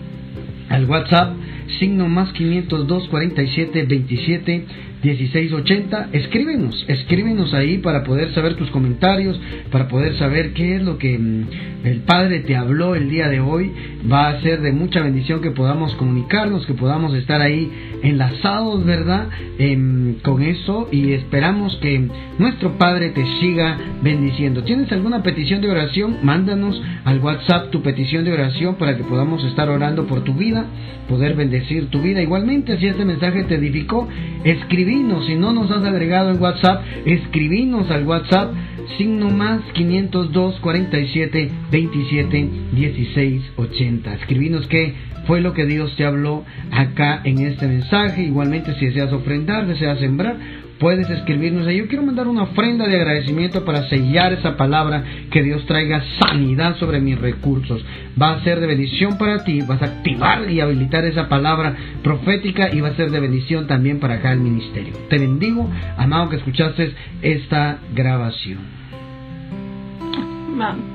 [0.68, 1.36] al WhatsApp
[1.78, 4.64] signo más 502 47 27
[5.02, 6.10] 1680.
[6.12, 9.38] Escríbenos, escríbenos ahí para poder saber tus comentarios,
[9.70, 11.46] para poder saber qué es lo que mm,
[11.84, 13.72] el Padre te habló el día de hoy.
[14.10, 17.70] Va a ser de mucha bendición que podamos comunicarnos, que podamos estar ahí
[18.02, 19.28] enlazados, ¿verdad?
[19.58, 22.08] Em, con eso y esperamos que
[22.38, 24.62] nuestro Padre te siga bendiciendo.
[24.62, 26.18] ¿Tienes alguna petición de oración?
[26.22, 30.66] Mándanos al WhatsApp tu petición de oración para que podamos estar orando por tu vida,
[31.08, 32.22] poder bendecir bendecir tu vida.
[32.22, 34.08] Igualmente, si este mensaje te edificó,
[34.44, 35.26] escribinos.
[35.26, 38.54] Si no nos has agregado en WhatsApp, escribinos al WhatsApp
[38.96, 44.14] signo más 502 47 27 16 80.
[44.14, 44.94] Escribinos qué
[45.26, 48.22] fue lo que Dios te habló acá en este mensaje.
[48.22, 50.36] Igualmente, si deseas ofrendar, deseas sembrar,
[50.82, 51.78] puedes escribirnos ahí.
[51.78, 56.76] Yo quiero mandar una ofrenda de agradecimiento para sellar esa palabra, que Dios traiga sanidad
[56.78, 57.84] sobre mis recursos.
[58.20, 62.68] Va a ser de bendición para ti, vas a activar y habilitar esa palabra profética
[62.74, 64.94] y va a ser de bendición también para acá el ministerio.
[65.08, 68.82] Te bendigo, amado que escuchaste esta grabación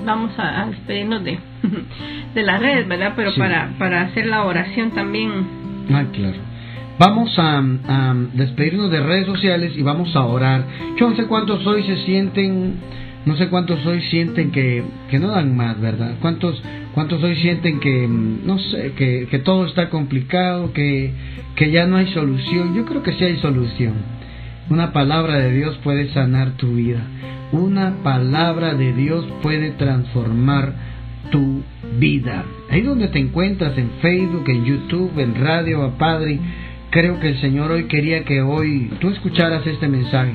[0.05, 1.39] vamos a, despedirnos de,
[2.35, 3.13] de la red, ¿verdad?
[3.15, 5.31] Pero para, para hacer la oración también.
[5.91, 6.37] Ah, claro.
[6.99, 7.63] Vamos a,
[8.33, 10.65] despedirnos de redes sociales y vamos a orar.
[10.99, 12.75] Yo no sé cuántos hoy se sienten,
[13.25, 16.15] no sé cuántos hoy sienten que, que no dan más, ¿verdad?
[16.21, 16.61] ¿Cuántos,
[16.95, 21.13] cuántos hoy sienten que, no sé, que, que todo está complicado, que,
[21.55, 22.73] que ya no hay solución?
[22.73, 23.93] Yo creo que sí hay solución.
[24.71, 27.01] Una palabra de Dios puede sanar tu vida.
[27.51, 30.73] Una palabra de Dios puede transformar
[31.29, 31.61] tu
[31.99, 32.43] vida.
[32.69, 36.39] Ahí donde te encuentras, en Facebook, en YouTube, en radio, Padre,
[36.97, 40.33] creo que el Señor hoy quería que hoy tú escucharas este mensaje.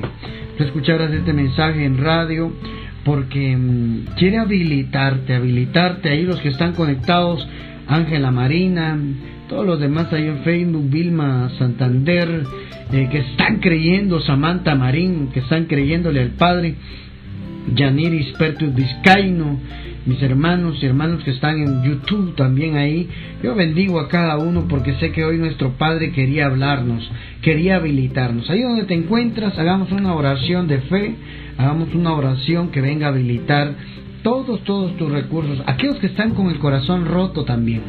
[0.57, 2.53] Tú escucharas este mensaje en radio
[3.03, 7.45] porque mm, quiere habilitarte, habilitarte ahí los que están conectados,
[7.85, 8.97] Ángela Marina,
[9.49, 12.43] todos los demás ahí en Facebook, Vilma Santander,
[12.93, 16.75] eh, que están creyendo, Samantha Marín, que están creyéndole al Padre.
[17.75, 19.59] Yaniris Pertus Vizcaino,
[20.05, 23.09] mis hermanos y hermanos que están en YouTube también ahí.
[23.41, 27.09] Yo bendigo a cada uno porque sé que hoy nuestro Padre quería hablarnos,
[27.41, 28.49] quería habilitarnos.
[28.49, 31.15] Ahí donde te encuentras, hagamos una oración de fe,
[31.57, 33.75] hagamos una oración que venga a habilitar
[34.23, 35.61] todos, todos tus recursos.
[35.65, 37.81] Aquellos que están con el corazón roto también,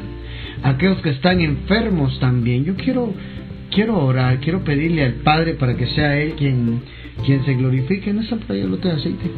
[0.62, 2.64] aquellos que están enfermos también.
[2.64, 3.12] Yo quiero,
[3.70, 6.80] quiero orar, quiero pedirle al Padre para que sea Él quien,
[7.24, 8.10] quien se glorifique.
[8.10, 9.30] en esa playa de aceite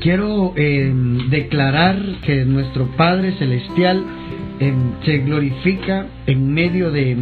[0.00, 0.92] quiero eh,
[1.30, 4.04] declarar que nuestro Padre Celestial
[4.60, 4.72] eh,
[5.04, 7.16] se glorifica en medio de,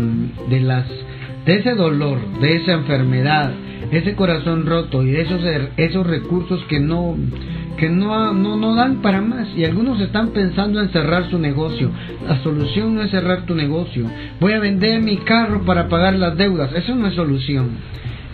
[0.48, 0.86] de, las
[1.46, 3.52] de ese dolor, de esa enfermedad,
[3.90, 5.42] ese corazón roto y de esos,
[5.76, 7.16] esos recursos que no
[7.76, 11.90] que no, no, no dan para más y algunos están pensando en cerrar su negocio.
[12.26, 14.08] La solución no es cerrar tu negocio.
[14.40, 16.72] Voy a vender mi carro para pagar las deudas.
[16.72, 17.70] Eso no es solución.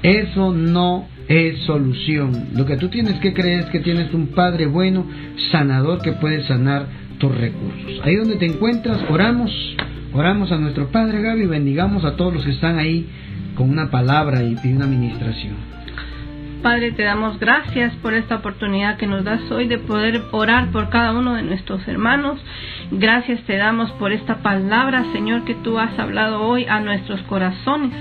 [0.02, 2.48] Eso no es solución.
[2.56, 5.06] Lo que tú tienes que creer es que tienes un Padre bueno,
[5.52, 6.86] sanador, que puede sanar
[7.18, 8.00] tus recursos.
[8.02, 9.52] Ahí donde te encuentras, oramos,
[10.12, 13.06] oramos a nuestro Padre Gaby, bendigamos a todos los que están ahí
[13.54, 15.54] con una palabra y una administración.
[16.64, 20.90] Padre, te damos gracias por esta oportunidad que nos das hoy de poder orar por
[20.90, 22.40] cada uno de nuestros hermanos.
[22.90, 27.92] Gracias te damos por esta palabra, Señor, que tú has hablado hoy a nuestros corazones.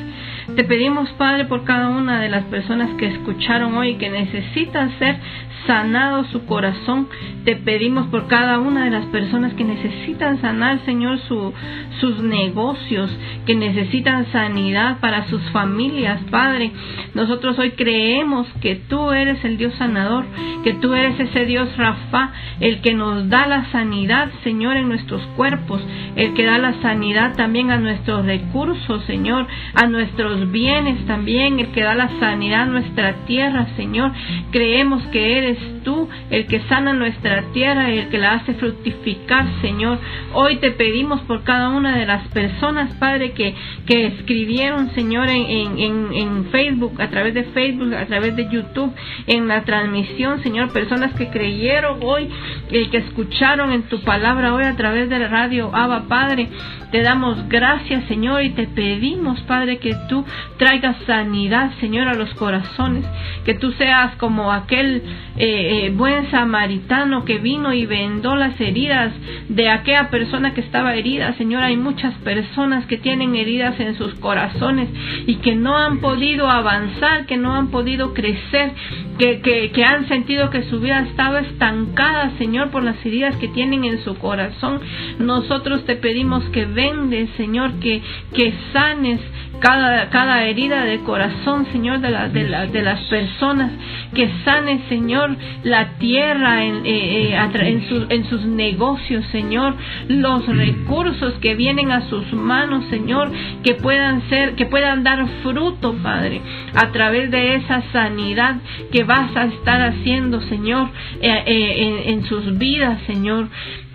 [0.56, 5.18] Te pedimos, Padre, por cada una de las personas que escucharon hoy que necesitan ser
[5.66, 7.08] sanado su corazón.
[7.46, 11.54] Te pedimos por cada una de las personas que necesitan sanar, Señor, su,
[12.00, 16.72] sus negocios, que necesitan sanidad para sus familias, Padre.
[17.14, 20.26] Nosotros hoy creemos que tú eres el Dios sanador,
[20.64, 25.22] que tú eres ese Dios Rafa, el que nos da la sanidad, Señor, en nuestros
[25.36, 25.82] cuerpos,
[26.16, 31.72] el que da la sanidad también a nuestros recursos, Señor, a nuestros bienes también, el
[31.72, 34.12] que da la sanidad a nuestra tierra, Señor.
[34.52, 35.49] Creemos que eres
[35.84, 40.00] tú el que sana nuestra tierra y el que la hace fructificar, Señor.
[40.34, 43.54] Hoy te pedimos por cada una de las personas, Padre, que,
[43.86, 48.94] que escribieron, Señor, en, en, en Facebook, a través de Facebook, a través de YouTube,
[49.28, 52.30] en la transmisión, Señor, personas que creyeron hoy,
[52.72, 56.50] el que escucharon en tu palabra hoy a través de la radio, Abba, Padre.
[56.92, 60.26] Te damos gracias, Señor, y te pedimos, Padre, que tú
[60.58, 63.06] traigas sanidad, Señor, a los corazones,
[63.46, 65.04] que tú seas como aquel
[65.42, 69.14] eh, eh, buen samaritano que vino y vendó las heridas
[69.48, 71.34] de aquella persona que estaba herida.
[71.36, 74.90] Señor, hay muchas personas que tienen heridas en sus corazones
[75.28, 78.74] y que no han podido avanzar, que no han podido crecer,
[79.18, 83.86] que, que, han sentido que su vida estaba estancada, Señor, por las heridas que tienen
[83.86, 84.82] en su corazón.
[85.20, 88.02] Nosotros te pedimos que vendes, Señor, que,
[88.34, 89.22] que sanes
[89.60, 93.72] cada, cada herida de corazón, Señor, de, la, de, la, de las personas,
[94.14, 95.29] que sane, Señor,
[95.64, 99.76] la tierra en, eh, eh, en, sus negocios, Señor,
[100.08, 103.32] los recursos que vienen a sus manos, Señor
[103.64, 106.42] que puedan ser, que puedan dar fruto, Padre,
[106.74, 108.58] a través de esa sanidad
[108.92, 110.90] que vas a estar haciendo, Señor,
[111.22, 113.48] eh, en sus vidas, Señor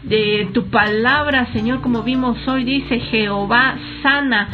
[0.04, 4.48] de tu palabra, Señor, como vimos hoy, dice Jehová sana.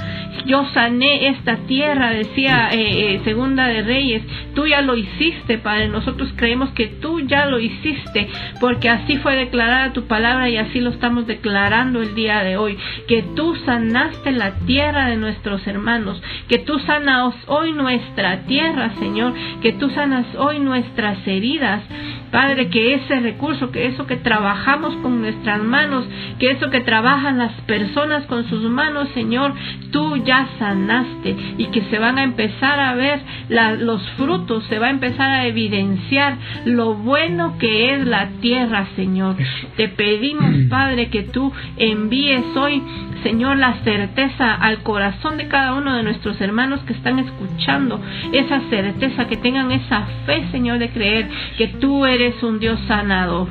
[0.47, 4.23] Yo sané esta tierra, decía eh, eh, Segunda de Reyes.
[4.55, 5.89] Tú ya lo hiciste, Padre.
[5.89, 8.29] Nosotros creemos que tú ya lo hiciste,
[8.61, 12.79] porque así fue declarada tu palabra y así lo estamos declarando el día de hoy.
[13.07, 19.35] Que tú sanaste la tierra de nuestros hermanos, que tú sanas hoy nuestra tierra, Señor,
[19.61, 21.83] que tú sanas hoy nuestras heridas.
[22.31, 26.05] Padre, que ese recurso, que eso que trabajamos con nuestras manos,
[26.39, 29.55] que eso que trabajan las personas con sus manos, Señor,
[29.91, 34.89] tú ya sanaste y que se van a empezar a ver los frutos, se va
[34.89, 36.37] a empezar a evidenciar
[36.67, 39.37] lo bueno que es la tierra, Señor.
[39.77, 42.83] Te pedimos, Padre, que tú envíes hoy
[43.23, 48.01] Señor, la certeza al corazón de cada uno de nuestros hermanos que están escuchando,
[48.33, 51.29] esa certeza, que tengan esa fe, Señor, de creer
[51.59, 53.49] que tú eres un Dios sanador.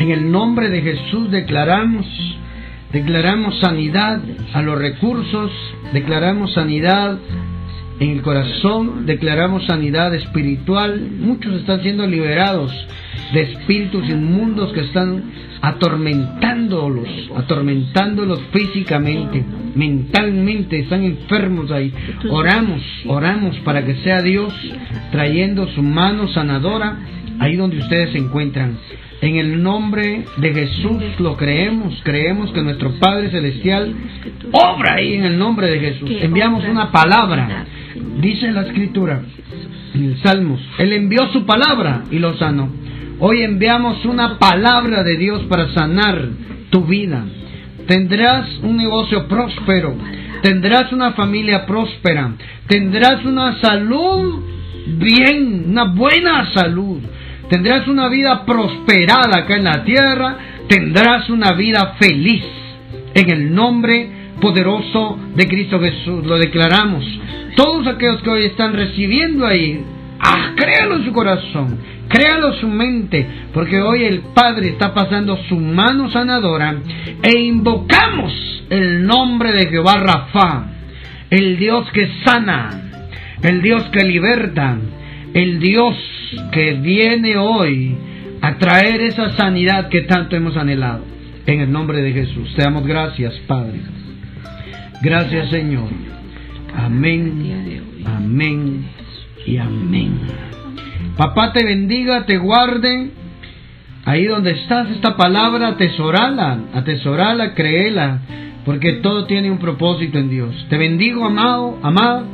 [0.00, 2.06] En el nombre de Jesús declaramos,
[2.90, 4.18] declaramos sanidad
[4.54, 5.52] a los recursos,
[5.92, 7.18] declaramos sanidad
[8.00, 11.06] en el corazón, declaramos sanidad espiritual.
[11.20, 12.72] Muchos están siendo liberados
[13.32, 15.22] de espíritus inmundos que están
[15.60, 19.44] atormentándolos, atormentándolos físicamente,
[19.74, 21.92] mentalmente, están enfermos ahí.
[22.30, 24.52] Oramos, oramos para que sea Dios
[25.12, 26.96] trayendo su mano sanadora
[27.38, 28.78] ahí donde ustedes se encuentran.
[29.22, 33.94] En el nombre de Jesús lo creemos, creemos que nuestro Padre Celestial
[34.52, 36.10] obra ahí en el nombre de Jesús.
[36.22, 37.66] Enviamos una palabra,
[38.20, 39.20] dice la Escritura
[39.94, 42.68] en el Salmos, Él envió su palabra y lo sanó.
[43.18, 46.28] Hoy enviamos una palabra de Dios para sanar
[46.70, 47.24] tu vida.
[47.86, 49.94] Tendrás un negocio próspero,
[50.42, 52.32] tendrás una familia próspera,
[52.66, 54.42] tendrás una salud
[54.86, 57.00] bien, una buena salud,
[57.48, 60.36] tendrás una vida prosperada acá en la tierra,
[60.68, 62.44] tendrás una vida feliz.
[63.12, 67.04] En el nombre poderoso de Cristo Jesús lo declaramos.
[67.56, 69.82] Todos aquellos que hoy están recibiendo ahí,
[70.20, 71.78] ah, créalo en su corazón
[72.10, 73.24] Créalo su mente,
[73.54, 76.74] porque hoy el Padre está pasando su mano sanadora
[77.22, 78.32] e invocamos
[78.68, 80.72] el nombre de Jehová Rafa,
[81.30, 82.82] el Dios que sana,
[83.42, 84.76] el Dios que liberta,
[85.34, 85.94] el Dios
[86.50, 87.94] que viene hoy
[88.42, 91.04] a traer esa sanidad que tanto hemos anhelado.
[91.46, 92.52] En el nombre de Jesús.
[92.56, 93.80] Te damos gracias, Padre.
[95.02, 95.88] Gracias, Señor.
[96.76, 98.02] Amén.
[98.04, 98.84] Amén
[99.46, 100.20] y amén.
[101.16, 103.10] Papá te bendiga, te guarde.
[104.04, 108.20] Ahí donde estás, esta palabra, atesorala, atesorala, créela,
[108.64, 110.66] porque todo tiene un propósito en Dios.
[110.68, 112.24] Te bendigo, amado, amada.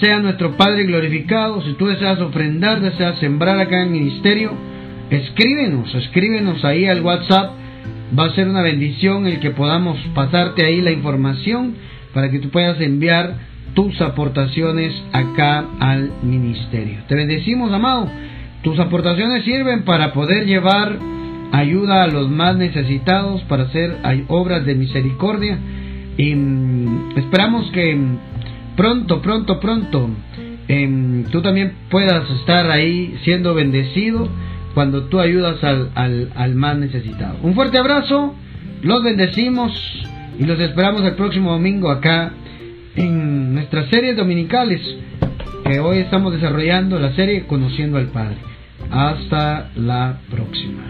[0.00, 1.62] Sea nuestro Padre glorificado.
[1.62, 4.52] Si tú deseas ofrendar, deseas sembrar acá en el ministerio,
[5.10, 7.52] escríbenos, escríbenos ahí al WhatsApp.
[8.16, 11.74] Va a ser una bendición el que podamos pasarte ahí la información
[12.14, 13.34] para que tú puedas enviar
[13.74, 17.00] tus aportaciones acá al ministerio.
[17.06, 18.08] Te bendecimos, amado.
[18.62, 20.98] Tus aportaciones sirven para poder llevar
[21.52, 23.98] ayuda a los más necesitados, para hacer
[24.28, 25.58] obras de misericordia.
[26.16, 27.96] Y mm, esperamos que
[28.76, 30.10] pronto, pronto, pronto
[30.66, 34.28] em, tú también puedas estar ahí siendo bendecido
[34.74, 37.36] cuando tú ayudas al, al, al más necesitado.
[37.42, 38.34] Un fuerte abrazo,
[38.82, 39.72] los bendecimos
[40.38, 42.32] y los esperamos el próximo domingo acá
[42.96, 44.80] en nuestras series dominicales
[45.64, 48.36] que hoy estamos desarrollando la serie Conociendo al Padre.
[48.90, 50.84] Hasta la próxima.